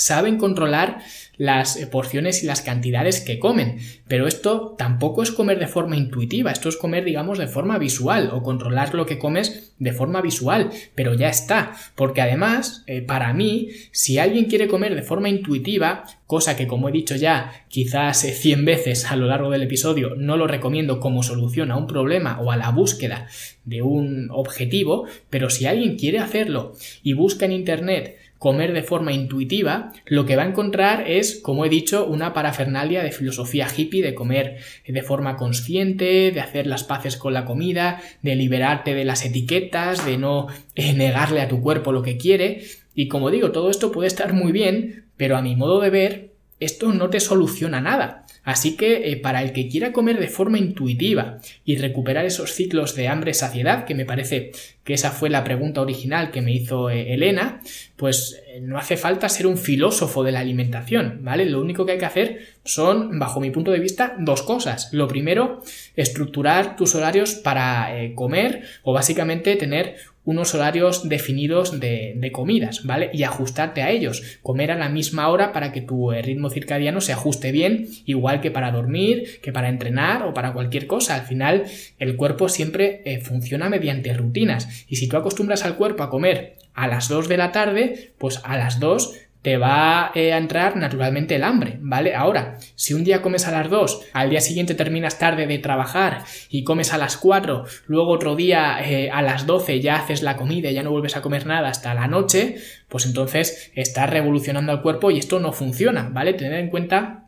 saben 0.00 0.38
controlar 0.38 0.98
las 1.40 1.78
porciones 1.90 2.42
y 2.42 2.46
las 2.46 2.60
cantidades 2.60 3.20
que 3.20 3.38
comen, 3.38 3.78
pero 4.06 4.26
esto 4.26 4.74
tampoco 4.76 5.22
es 5.22 5.30
comer 5.30 5.58
de 5.58 5.68
forma 5.68 5.96
intuitiva, 5.96 6.50
esto 6.50 6.68
es 6.68 6.76
comer 6.76 7.02
digamos 7.02 7.38
de 7.38 7.46
forma 7.46 7.78
visual 7.78 8.28
o 8.34 8.42
controlar 8.42 8.94
lo 8.94 9.06
que 9.06 9.18
comes 9.18 9.72
de 9.78 9.92
forma 9.92 10.20
visual, 10.20 10.70
pero 10.94 11.14
ya 11.14 11.30
está, 11.30 11.72
porque 11.94 12.20
además 12.20 12.84
eh, 12.86 13.00
para 13.00 13.32
mí 13.32 13.70
si 13.90 14.18
alguien 14.18 14.44
quiere 14.46 14.68
comer 14.68 14.94
de 14.94 15.02
forma 15.02 15.30
intuitiva, 15.30 16.04
cosa 16.26 16.56
que 16.56 16.66
como 16.66 16.90
he 16.90 16.92
dicho 16.92 17.16
ya 17.16 17.64
quizás 17.68 18.18
100 18.20 18.66
veces 18.66 19.10
a 19.10 19.16
lo 19.16 19.26
largo 19.26 19.50
del 19.50 19.62
episodio 19.62 20.14
no 20.16 20.36
lo 20.36 20.46
recomiendo 20.46 21.00
como 21.00 21.22
solución 21.22 21.70
a 21.70 21.76
un 21.76 21.86
problema 21.86 22.38
o 22.40 22.52
a 22.52 22.58
la 22.58 22.70
búsqueda 22.70 23.28
de 23.64 23.80
un 23.80 24.28
objetivo, 24.30 25.06
pero 25.30 25.48
si 25.48 25.64
alguien 25.64 25.96
quiere 25.96 26.18
hacerlo 26.18 26.74
y 27.02 27.14
busca 27.14 27.46
en 27.46 27.52
internet 27.52 28.19
comer 28.40 28.72
de 28.72 28.82
forma 28.82 29.12
intuitiva, 29.12 29.92
lo 30.06 30.24
que 30.24 30.34
va 30.34 30.44
a 30.44 30.48
encontrar 30.48 31.04
es, 31.06 31.38
como 31.42 31.66
he 31.66 31.68
dicho, 31.68 32.06
una 32.06 32.32
parafernalia 32.32 33.02
de 33.02 33.12
filosofía 33.12 33.68
hippie, 33.68 34.02
de 34.02 34.14
comer 34.14 34.56
de 34.88 35.02
forma 35.02 35.36
consciente, 35.36 36.32
de 36.32 36.40
hacer 36.40 36.66
las 36.66 36.82
paces 36.82 37.18
con 37.18 37.34
la 37.34 37.44
comida, 37.44 38.00
de 38.22 38.36
liberarte 38.36 38.94
de 38.94 39.04
las 39.04 39.26
etiquetas, 39.26 40.06
de 40.06 40.16
no 40.16 40.46
eh, 40.74 40.94
negarle 40.94 41.42
a 41.42 41.48
tu 41.48 41.60
cuerpo 41.60 41.92
lo 41.92 42.00
que 42.00 42.16
quiere. 42.16 42.62
Y 42.94 43.08
como 43.08 43.30
digo, 43.30 43.52
todo 43.52 43.68
esto 43.68 43.92
puede 43.92 44.08
estar 44.08 44.32
muy 44.32 44.52
bien, 44.52 45.04
pero 45.18 45.36
a 45.36 45.42
mi 45.42 45.54
modo 45.54 45.78
de 45.78 45.90
ver, 45.90 46.30
esto 46.60 46.92
no 46.92 47.10
te 47.10 47.20
soluciona 47.20 47.80
nada. 47.80 48.26
Así 48.42 48.76
que 48.76 49.10
eh, 49.10 49.16
para 49.16 49.42
el 49.42 49.52
que 49.52 49.68
quiera 49.68 49.92
comer 49.92 50.18
de 50.18 50.28
forma 50.28 50.58
intuitiva 50.58 51.40
y 51.64 51.76
recuperar 51.76 52.24
esos 52.24 52.52
ciclos 52.52 52.94
de 52.94 53.08
hambre-saciedad, 53.08 53.84
que 53.84 53.94
me 53.94 54.06
parece 54.06 54.52
que 54.82 54.94
esa 54.94 55.10
fue 55.10 55.28
la 55.28 55.44
pregunta 55.44 55.82
original 55.82 56.30
que 56.30 56.40
me 56.40 56.52
hizo 56.52 56.88
eh, 56.88 57.12
Elena, 57.14 57.60
pues 57.96 58.40
eh, 58.46 58.60
no 58.60 58.78
hace 58.78 58.96
falta 58.96 59.28
ser 59.28 59.46
un 59.46 59.58
filósofo 59.58 60.22
de 60.22 60.32
la 60.32 60.40
alimentación, 60.40 61.20
¿vale? 61.22 61.44
Lo 61.44 61.60
único 61.60 61.84
que 61.84 61.92
hay 61.92 61.98
que 61.98 62.06
hacer 62.06 62.46
son, 62.72 63.18
bajo 63.18 63.40
mi 63.40 63.50
punto 63.50 63.70
de 63.70 63.80
vista, 63.80 64.14
dos 64.18 64.42
cosas. 64.42 64.88
Lo 64.92 65.08
primero, 65.08 65.62
estructurar 65.96 66.76
tus 66.76 66.94
horarios 66.94 67.34
para 67.34 67.90
comer 68.14 68.62
o 68.82 68.92
básicamente 68.92 69.56
tener 69.56 69.96
unos 70.24 70.54
horarios 70.54 71.08
definidos 71.08 71.80
de, 71.80 72.30
comidas, 72.32 72.84
¿vale? 72.84 73.10
Y 73.12 73.22
ajustarte 73.24 73.82
a 73.82 73.90
ellos. 73.90 74.38
Comer 74.42 74.70
a 74.70 74.76
la 74.76 74.88
misma 74.88 75.28
hora 75.28 75.52
para 75.52 75.72
que 75.72 75.80
tu 75.80 76.12
eh, 76.12 76.22
ritmo 76.22 76.50
circadiano 76.50 77.00
se 77.00 77.12
ajuste 77.12 77.52
bien, 77.52 77.88
igual 78.04 78.40
que 78.40 78.50
para 78.50 78.70
dormir, 78.70 79.40
que 79.42 79.52
para 79.52 79.68
entrenar 79.68 80.22
o 80.22 80.34
para 80.34 80.52
cualquier 80.52 80.86
cosa. 80.86 81.14
Al 81.14 81.22
final, 81.22 81.64
el 81.98 82.16
cuerpo 82.16 82.48
siempre 82.48 83.02
eh, 83.04 83.20
funciona 83.20 83.68
mediante 83.68 84.12
rutinas. 84.12 84.84
Y 84.88 84.96
si 84.96 85.08
tú 85.08 85.16
acostumbras 85.16 85.64
al 85.64 85.76
cuerpo 85.76 86.02
a 86.02 86.10
comer 86.10 86.56
a 86.74 86.86
las 86.86 87.08
2 87.08 87.28
de 87.28 87.36
la 87.36 87.50
tarde, 87.50 88.12
pues 88.18 88.40
a 88.44 88.56
las 88.56 88.78
2 88.78 89.16
te 89.42 89.56
va 89.56 90.12
eh, 90.14 90.32
a 90.32 90.38
entrar 90.38 90.76
naturalmente 90.76 91.36
el 91.36 91.44
hambre, 91.44 91.78
¿vale? 91.80 92.14
Ahora, 92.14 92.58
si 92.74 92.92
un 92.92 93.04
día 93.04 93.22
comes 93.22 93.46
a 93.46 93.50
las 93.50 93.70
2, 93.70 94.08
al 94.12 94.30
día 94.30 94.40
siguiente 94.40 94.74
terminas 94.74 95.18
tarde 95.18 95.46
de 95.46 95.58
trabajar 95.58 96.24
y 96.50 96.64
comes 96.64 96.92
a 96.92 96.98
las 96.98 97.16
4, 97.16 97.64
luego 97.86 98.10
otro 98.10 98.36
día 98.36 98.78
eh, 98.84 99.10
a 99.10 99.22
las 99.22 99.46
12 99.46 99.80
ya 99.80 99.96
haces 99.96 100.22
la 100.22 100.36
comida 100.36 100.70
y 100.70 100.74
ya 100.74 100.82
no 100.82 100.90
vuelves 100.90 101.16
a 101.16 101.22
comer 101.22 101.46
nada 101.46 101.68
hasta 101.68 101.94
la 101.94 102.06
noche, 102.06 102.56
pues 102.88 103.06
entonces 103.06 103.70
estás 103.74 104.10
revolucionando 104.10 104.72
al 104.72 104.82
cuerpo 104.82 105.10
y 105.10 105.18
esto 105.18 105.40
no 105.40 105.52
funciona, 105.52 106.10
¿vale? 106.12 106.34
Tener 106.34 106.60
en 106.60 106.68
cuenta 106.68 107.24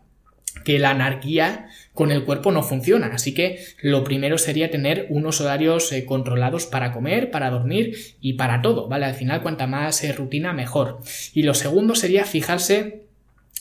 que 0.64 0.78
la 0.78 0.90
anarquía 0.90 1.66
con 1.94 2.10
el 2.10 2.24
cuerpo 2.24 2.52
no 2.52 2.62
funciona. 2.62 3.08
Así 3.08 3.34
que 3.34 3.64
lo 3.80 4.04
primero 4.04 4.38
sería 4.38 4.70
tener 4.70 5.06
unos 5.10 5.40
horarios 5.40 5.92
eh, 5.92 6.04
controlados 6.04 6.66
para 6.66 6.92
comer, 6.92 7.30
para 7.30 7.50
dormir 7.50 7.96
y 8.20 8.34
para 8.34 8.62
todo, 8.62 8.88
¿vale? 8.88 9.06
Al 9.06 9.14
final, 9.14 9.42
cuanta 9.42 9.66
más 9.66 10.02
eh, 10.04 10.12
rutina, 10.12 10.52
mejor. 10.52 11.00
Y 11.34 11.42
lo 11.42 11.54
segundo 11.54 11.94
sería 11.94 12.24
fijarse 12.24 13.02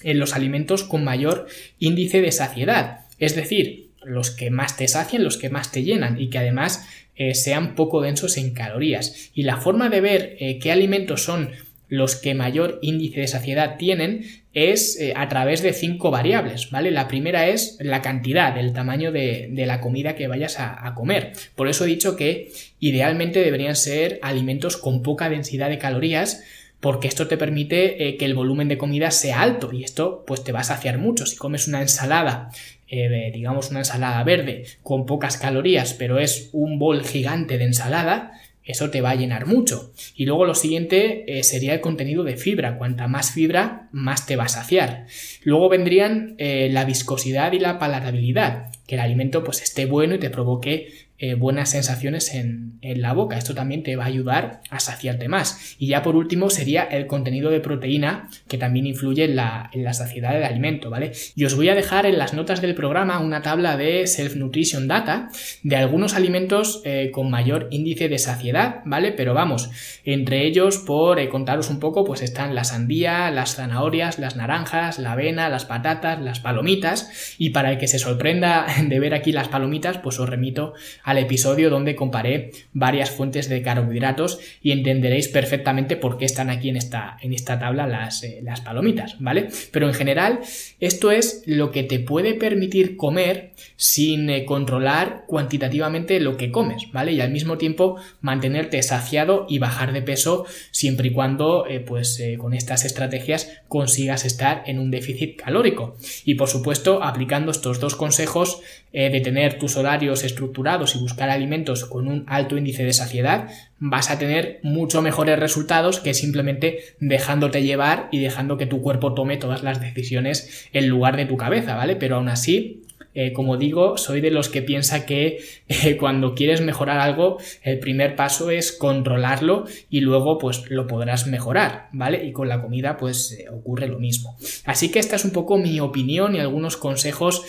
en 0.04 0.20
los 0.20 0.34
alimentos 0.34 0.84
con 0.84 1.04
mayor 1.04 1.48
índice 1.80 2.22
de 2.22 2.32
saciedad. 2.32 3.02
Es 3.20 3.36
decir, 3.36 3.89
los 4.04 4.32
que 4.32 4.50
más 4.50 4.78
te 4.78 4.88
sacien, 4.88 5.24
los 5.24 5.38
que 5.38 5.50
más 5.50 5.72
te 5.72 5.84
llenan 5.84 6.20
y 6.20 6.30
que 6.30 6.39
además 6.39 6.88
eh, 7.15 7.36
sean 7.36 7.76
poco 7.76 8.02
densos 8.02 8.38
en 8.38 8.54
calorías. 8.54 9.30
Y 9.36 9.44
la 9.44 9.58
forma 9.58 9.89
de 9.89 10.02
ver 10.02 10.38
qué 10.60 10.72
alimentos 10.72 11.24
son 11.24 11.52
los 11.91 12.15
que 12.15 12.34
mayor 12.34 12.80
índice 12.82 13.19
de 13.19 13.27
saciedad 13.27 13.75
tienen 13.75 14.23
es 14.54 14.97
eh, 14.97 15.12
a 15.13 15.27
través 15.27 15.62
de 15.62 15.73
cinco 15.73 16.10
variables, 16.10 16.71
¿vale? 16.71 16.89
La 16.89 17.10
primera 17.10 17.49
es 17.49 17.77
la 17.82 18.01
cantidad, 18.01 18.58
el 18.58 18.71
tamaño 18.71 19.12
de, 19.12 19.51
la 19.67 19.82
comida 19.82 20.15
que 20.15 20.30
vayas 20.30 20.58
a, 20.58 20.93
comer. 20.95 21.34
Por 21.54 21.67
eso 21.67 21.84
he 21.84 21.89
dicho 21.89 22.15
que 22.15 22.54
idealmente 22.80 23.41
deberían 23.41 23.75
ser 23.75 24.19
alimentos 24.21 24.77
con 24.77 25.04
poca 25.04 25.30
densidad 25.30 25.67
de 25.67 25.80
calorías, 25.80 26.45
porque 26.80 27.10
esto 27.10 27.27
te 27.27 27.36
permite 27.36 28.08
eh, 28.08 28.15
que 28.15 28.23
el 28.23 28.36
volumen 28.36 28.69
de 28.69 28.77
comida 28.77 29.12
sea 29.12 29.41
alto 29.41 29.73
y 29.73 29.84
esto 29.84 30.23
pues 30.25 30.45
te 30.45 30.54
va 30.54 30.62
a 30.62 30.63
saciar 30.63 30.97
mucho. 30.97 31.25
Si 31.25 31.36
comes 31.36 31.67
una 31.67 31.82
ensalada, 31.82 32.51
eh, 32.88 33.32
digamos 33.34 33.69
una 33.69 33.80
ensalada 33.80 34.23
verde 34.23 34.63
con 34.82 35.06
pocas 35.06 35.36
calorías, 35.36 35.93
pero 35.93 36.19
es 36.19 36.51
un 36.54 36.80
bol 36.80 37.04
gigante 37.04 37.58
de 37.58 37.65
ensalada, 37.65 38.32
eso 38.63 38.89
te 38.89 39.02
va 39.02 39.12
a 39.12 39.15
llenar 39.15 39.47
mucho. 39.47 39.91
Y 40.15 40.26
luego 40.26 40.45
lo 40.45 40.56
siguiente 40.56 41.39
eh, 41.39 41.43
sería 41.43 41.74
el 41.74 41.82
contenido 41.82 42.24
de 42.24 42.38
fibra. 42.38 42.78
Cuanta 42.78 43.08
más 43.08 43.32
fibra, 43.32 43.89
más 43.91 44.26
te 44.26 44.36
va 44.36 44.45
a 44.45 44.50
saciar. 44.50 45.08
Luego 45.43 45.69
vendrían 45.69 46.36
eh, 46.38 46.69
la 46.71 46.86
viscosidad 46.86 47.52
y 47.54 47.60
la 47.60 47.80
palatabilidad. 47.80 48.71
Que 48.88 48.95
el 48.95 49.02
alimento 49.02 49.43
pues 49.43 49.62
esté 49.62 49.86
bueno 49.86 50.15
y 50.15 50.19
te 50.19 50.30
provoque 50.30 51.10
eh, 51.24 51.36
buenas 51.36 51.70
sensaciones 51.70 52.34
en, 52.34 52.80
la 52.82 53.14
boca. 53.14 53.38
Esto 53.38 53.54
también 53.54 53.84
te 53.84 53.96
va 53.96 54.06
a 54.06 54.08
ayudar 54.08 54.62
a 54.72 54.80
saciarte 54.80 55.28
más. 55.28 55.76
Y 55.78 55.86
ya 55.86 56.02
por 56.02 56.16
último 56.16 56.50
sería 56.50 56.82
el 56.82 57.06
contenido 57.06 57.52
de 57.52 57.60
proteína 57.60 58.28
que 58.48 58.58
también 58.58 58.88
influye 58.88 59.26
en 59.26 59.36
la, 59.36 59.70
saciedad 59.94 60.34
del 60.34 60.44
alimento, 60.44 60.90
¿vale? 60.90 61.12
Y 61.36 61.46
os 61.46 61.56
voy 61.56 61.70
a 61.70 61.76
dejar 61.76 62.08
en 62.08 62.18
las 62.18 62.34
notas 62.34 62.60
del 62.60 62.74
programa 62.74 63.20
una 63.20 63.44
tabla 63.44 63.78
de 63.78 64.08
Self-Nutrition 64.08 64.88
Data 64.88 65.30
de 65.62 65.76
algunos 65.76 66.16
alimentos 66.16 66.82
eh, 66.86 67.12
con 67.14 67.30
mayor 67.30 67.68
índice 67.70 68.10
de 68.10 68.18
saciedad, 68.18 68.78
¿vale? 68.86 69.12
Pero 69.12 69.36
vamos, 69.36 69.70
entre 70.04 70.48
ellos, 70.48 70.80
por 70.80 71.20
eh, 71.20 71.30
contaros 71.30 71.70
un 71.70 71.80
poco, 71.80 72.04
pues 72.04 72.24
están 72.24 72.56
la 72.56 72.64
sandía, 72.64 73.30
las 73.30 73.58
zanahorias, 73.58 74.18
las 74.18 74.36
naranjas, 74.36 74.98
la 74.98 75.12
avena, 75.12 75.50
las 75.50 75.66
patatas, 75.66 76.20
las 76.20 76.40
palomitas. 76.40 77.36
Y 77.38 77.52
para 77.52 77.72
el 77.72 77.78
que 77.78 77.88
se 77.88 78.00
sorprenda 78.00 78.66
de 78.84 79.00
ver 79.00 79.14
aquí 79.14 79.32
las 79.32 79.50
palomitas, 79.50 80.00
pues 80.00 80.20
os 80.20 80.28
remito 80.28 80.74
a 81.04 81.11
al 81.12 81.17
episodio 81.17 81.69
donde 81.69 81.95
comparé 81.95 82.52
varias 82.74 83.12
fuentes 83.12 83.50
de 83.50 83.62
carbohidratos 83.62 84.39
y 84.62 84.71
entenderéis 84.71 85.28
perfectamente 85.28 85.95
por 85.97 86.17
qué 86.17 86.26
están 86.26 86.50
aquí 86.50 86.69
en 86.69 86.78
esta, 86.78 87.17
en 87.21 87.34
esta 87.34 87.60
tabla 87.60 87.86
las, 87.86 88.24
eh, 88.24 88.39
las 88.43 88.62
palomitas, 88.62 89.17
¿vale? 89.19 89.50
Pero 89.71 89.88
en 89.88 89.93
general, 89.93 90.39
esto 90.80 91.12
es 91.12 91.43
lo 91.45 91.71
que 91.71 91.84
te 91.84 92.00
puede 92.00 92.34
permitir 92.34 92.97
comer 92.97 93.52
sin 93.76 94.30
eh, 94.30 94.45
controlar 94.45 95.26
cuantitativamente 95.28 96.19
lo 96.19 96.38
que 96.38 96.52
comes, 96.52 96.91
¿vale? 96.91 97.12
Y 97.12 97.21
al 97.21 97.32
mismo 97.32 97.58
tiempo 97.58 97.97
mantenerte 98.21 98.82
saciado 98.82 99.45
y 99.50 99.60
bajar 99.60 99.91
de 99.93 100.02
peso 100.02 100.45
siempre 100.71 101.10
y 101.10 101.12
cuando, 101.12 101.67
eh, 101.67 101.80
pues 101.82 102.21
con 102.38 102.54
estas 102.54 102.86
estrategias 102.86 103.52
consigas 103.67 104.26
estar 104.26 104.63
en 104.65 104.80
un 104.80 104.91
déficit 104.91 105.41
calórico. 105.41 105.97
Y 106.24 106.36
por 106.36 106.47
supuesto, 106.47 107.04
aplicando 107.04 107.52
estos 107.52 107.80
dos 107.80 107.95
consejos 107.95 108.62
de 108.91 109.21
tener 109.21 109.58
tus 109.58 109.78
horarios 109.78 110.24
estructurados 110.24 110.95
y 110.95 111.00
buscar 111.02 111.30
alimentos 111.30 111.86
con 111.86 112.08
un 112.08 112.24
alto 112.28 112.58
índice 112.58 112.84
de 112.84 112.94
saciedad, 112.94 113.50
vas 113.80 114.10
a 114.10 114.18
tener 114.18 114.60
mucho 114.64 115.02
mejores 115.02 115.38
resultados 115.40 116.00
que 116.00 116.14
simplemente 116.14 116.80
dejándote 117.00 117.64
llevar 117.64 118.08
y 118.12 118.20
dejando 118.20 118.58
que 118.58 118.68
tu 118.68 118.82
cuerpo 118.82 119.14
tome 119.14 119.38
todas 119.38 119.64
las 119.64 119.82
decisiones 119.82 120.70
en 120.72 120.88
lugar 120.88 121.18
de 121.18 121.26
tu 121.26 121.36
cabeza, 121.36 121.76
¿vale? 121.76 121.96
Pero 121.96 122.16
aún 122.16 122.30
así, 122.30 122.84
eh, 123.13 123.34
como 123.34 123.58
digo, 123.58 123.97
soy 123.97 124.21
de 124.21 124.32
los 124.32 124.50
que 124.50 124.62
piensa 124.62 125.06
que 125.06 125.39
eh, 125.67 125.97
cuando 125.97 126.36
quieres 126.36 126.62
mejorar 126.62 127.00
algo, 127.00 127.38
el 127.63 127.80
primer 127.80 128.15
paso 128.15 128.52
es 128.52 128.71
controlarlo 128.71 129.65
y 129.89 130.02
luego 130.02 130.38
pues 130.38 130.69
lo 130.69 130.88
podrás 130.88 131.28
mejorar, 131.28 131.89
¿vale? 131.91 132.26
Y 132.26 132.32
con 132.32 132.47
la 132.47 132.62
comida 132.62 132.97
pues 132.97 133.34
eh, 133.34 133.50
ocurre 133.50 133.88
lo 133.88 134.00
mismo. 134.00 134.38
Así 134.65 134.89
que 134.91 135.00
esta 135.00 135.15
es 135.15 135.26
un 135.26 135.32
poco 135.32 135.58
mi 135.58 135.80
opinión 135.80 136.36
y 136.36 136.39
algunos 136.39 136.78
consejos 136.78 137.45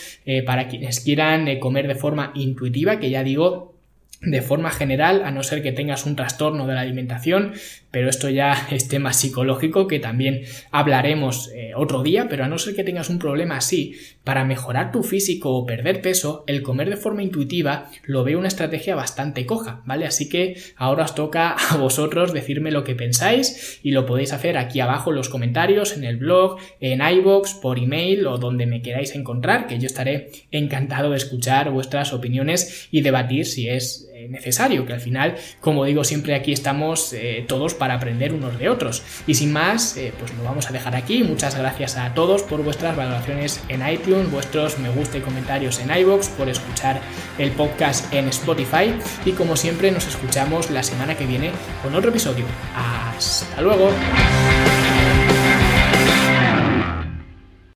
para 0.47 0.69
quienes 0.69 1.01
quieran 1.01 1.59
comer 1.59 1.89
de 1.89 1.95
forma 1.95 2.33
intuitiva, 2.35 2.99
que 2.99 3.11
ya 3.11 3.23
digo, 3.23 3.75
de 4.23 4.41
forma 4.41 4.71
general, 4.71 5.23
a 5.25 5.31
no 5.31 5.43
ser 5.43 5.63
que 5.63 5.73
tengas 5.73 6.07
un 6.07 6.17
trastorno 6.17 6.67
de 6.67 6.75
la 6.75 6.81
alimentación, 6.81 7.55
pero 7.93 8.09
esto 8.11 8.29
ya 8.29 8.67
es 8.73 8.89
tema 8.89 9.13
psicológico 9.13 9.87
que 9.87 10.01
también 10.01 10.43
hablaremos 10.73 11.53
eh, 11.55 11.73
otro 11.77 12.03
día, 12.03 12.27
pero 12.29 12.45
a 12.45 12.49
no 12.49 12.59
ser 12.59 12.75
que 12.75 12.83
tengas 12.83 13.09
un 13.09 13.21
problema 13.21 13.57
así, 13.57 13.95
para 14.25 14.45
mejorar 14.45 14.91
tu 14.91 15.05
físico 15.05 15.51
o 15.51 15.67
perder 15.67 16.01
peso, 16.03 16.45
el 16.49 16.63
comer 16.63 16.91
de 16.91 16.97
forma 16.97 17.23
intuitiva 17.23 17.91
lo 18.05 18.25
veo 18.25 18.39
una 18.39 18.49
estrategia 18.49 18.95
bastante 18.95 19.47
coja, 19.47 19.83
¿vale? 19.85 20.07
Así 20.07 20.29
que 20.29 20.57
ahora 20.77 21.05
os 21.05 21.15
toca 21.15 21.51
a 21.71 21.77
vosotros 21.77 22.33
decirme 22.33 22.73
lo 22.73 22.83
que 22.83 22.95
pensáis 22.95 23.81
y 23.83 23.93
lo 23.93 24.07
podéis 24.07 24.33
hacer 24.33 24.59
aquí 24.59 24.81
abajo 24.81 25.11
en 25.11 25.17
los 25.17 25.29
comentarios, 25.29 25.97
en 25.97 26.05
el 26.05 26.17
blog, 26.17 26.59
en 26.81 27.01
iBox, 27.03 27.55
por 27.55 27.79
email 27.79 28.27
o 28.27 28.39
donde 28.39 28.67
me 28.67 28.83
queráis 28.83 29.15
encontrar, 29.15 29.67
que 29.67 29.79
yo 29.79 29.87
estaré 29.87 30.31
encantado 30.51 31.11
de 31.11 31.17
escuchar 31.19 31.71
vuestras 31.71 32.13
opiniones 32.13 32.89
y 32.91 33.03
debatir 33.03 33.45
si 33.45 33.69
es 33.69 34.09
eh, 34.15 34.29
necesario, 34.29 34.87
que 34.87 34.93
al 34.93 35.01
final, 35.01 35.35
como 35.61 35.85
digo 35.85 36.05
siempre, 36.05 36.35
aquí 36.35 36.53
estamos 36.53 37.13
eh, 37.13 37.45
todos 37.47 37.75
para 37.83 37.95
aprender 37.95 38.33
unos 38.33 38.61
de 38.61 38.69
otros. 38.69 39.03
Y 39.27 39.35
sin 39.35 39.53
más, 39.53 39.97
eh, 39.97 40.15
pues 40.17 40.33
lo 40.35 40.45
vamos 40.45 40.71
a 40.71 40.73
dejar 40.73 40.95
aquí. 40.95 41.25
Muchas 41.25 41.57
gracias 41.57 41.97
a 41.97 42.15
todos 42.15 42.45
por 42.45 42.63
vuestras 42.63 42.97
valoraciones 42.97 43.61
en 43.69 43.85
iTunes, 43.85 44.31
vuestros 44.31 44.79
me 44.79 44.89
gusta 44.89 45.19
y 45.19 45.21
comentarios 45.21 45.81
en 45.81 45.91
iBox, 45.91 46.29
por 46.29 46.49
escuchar 46.49 47.01
el 47.39 47.51
podcast 47.51 48.15
en 48.15 48.29
Spotify 48.29 48.95
y 49.25 49.33
como 49.33 49.57
siempre 49.57 49.91
nos 49.91 50.07
escuchamos 50.07 50.71
la 50.71 50.85
semana 50.85 51.17
que 51.17 51.27
viene 51.27 51.51
con 51.83 51.93
otro 51.97 52.11
episodio. 52.11 52.45
Hasta 52.77 53.61
luego. 53.61 53.91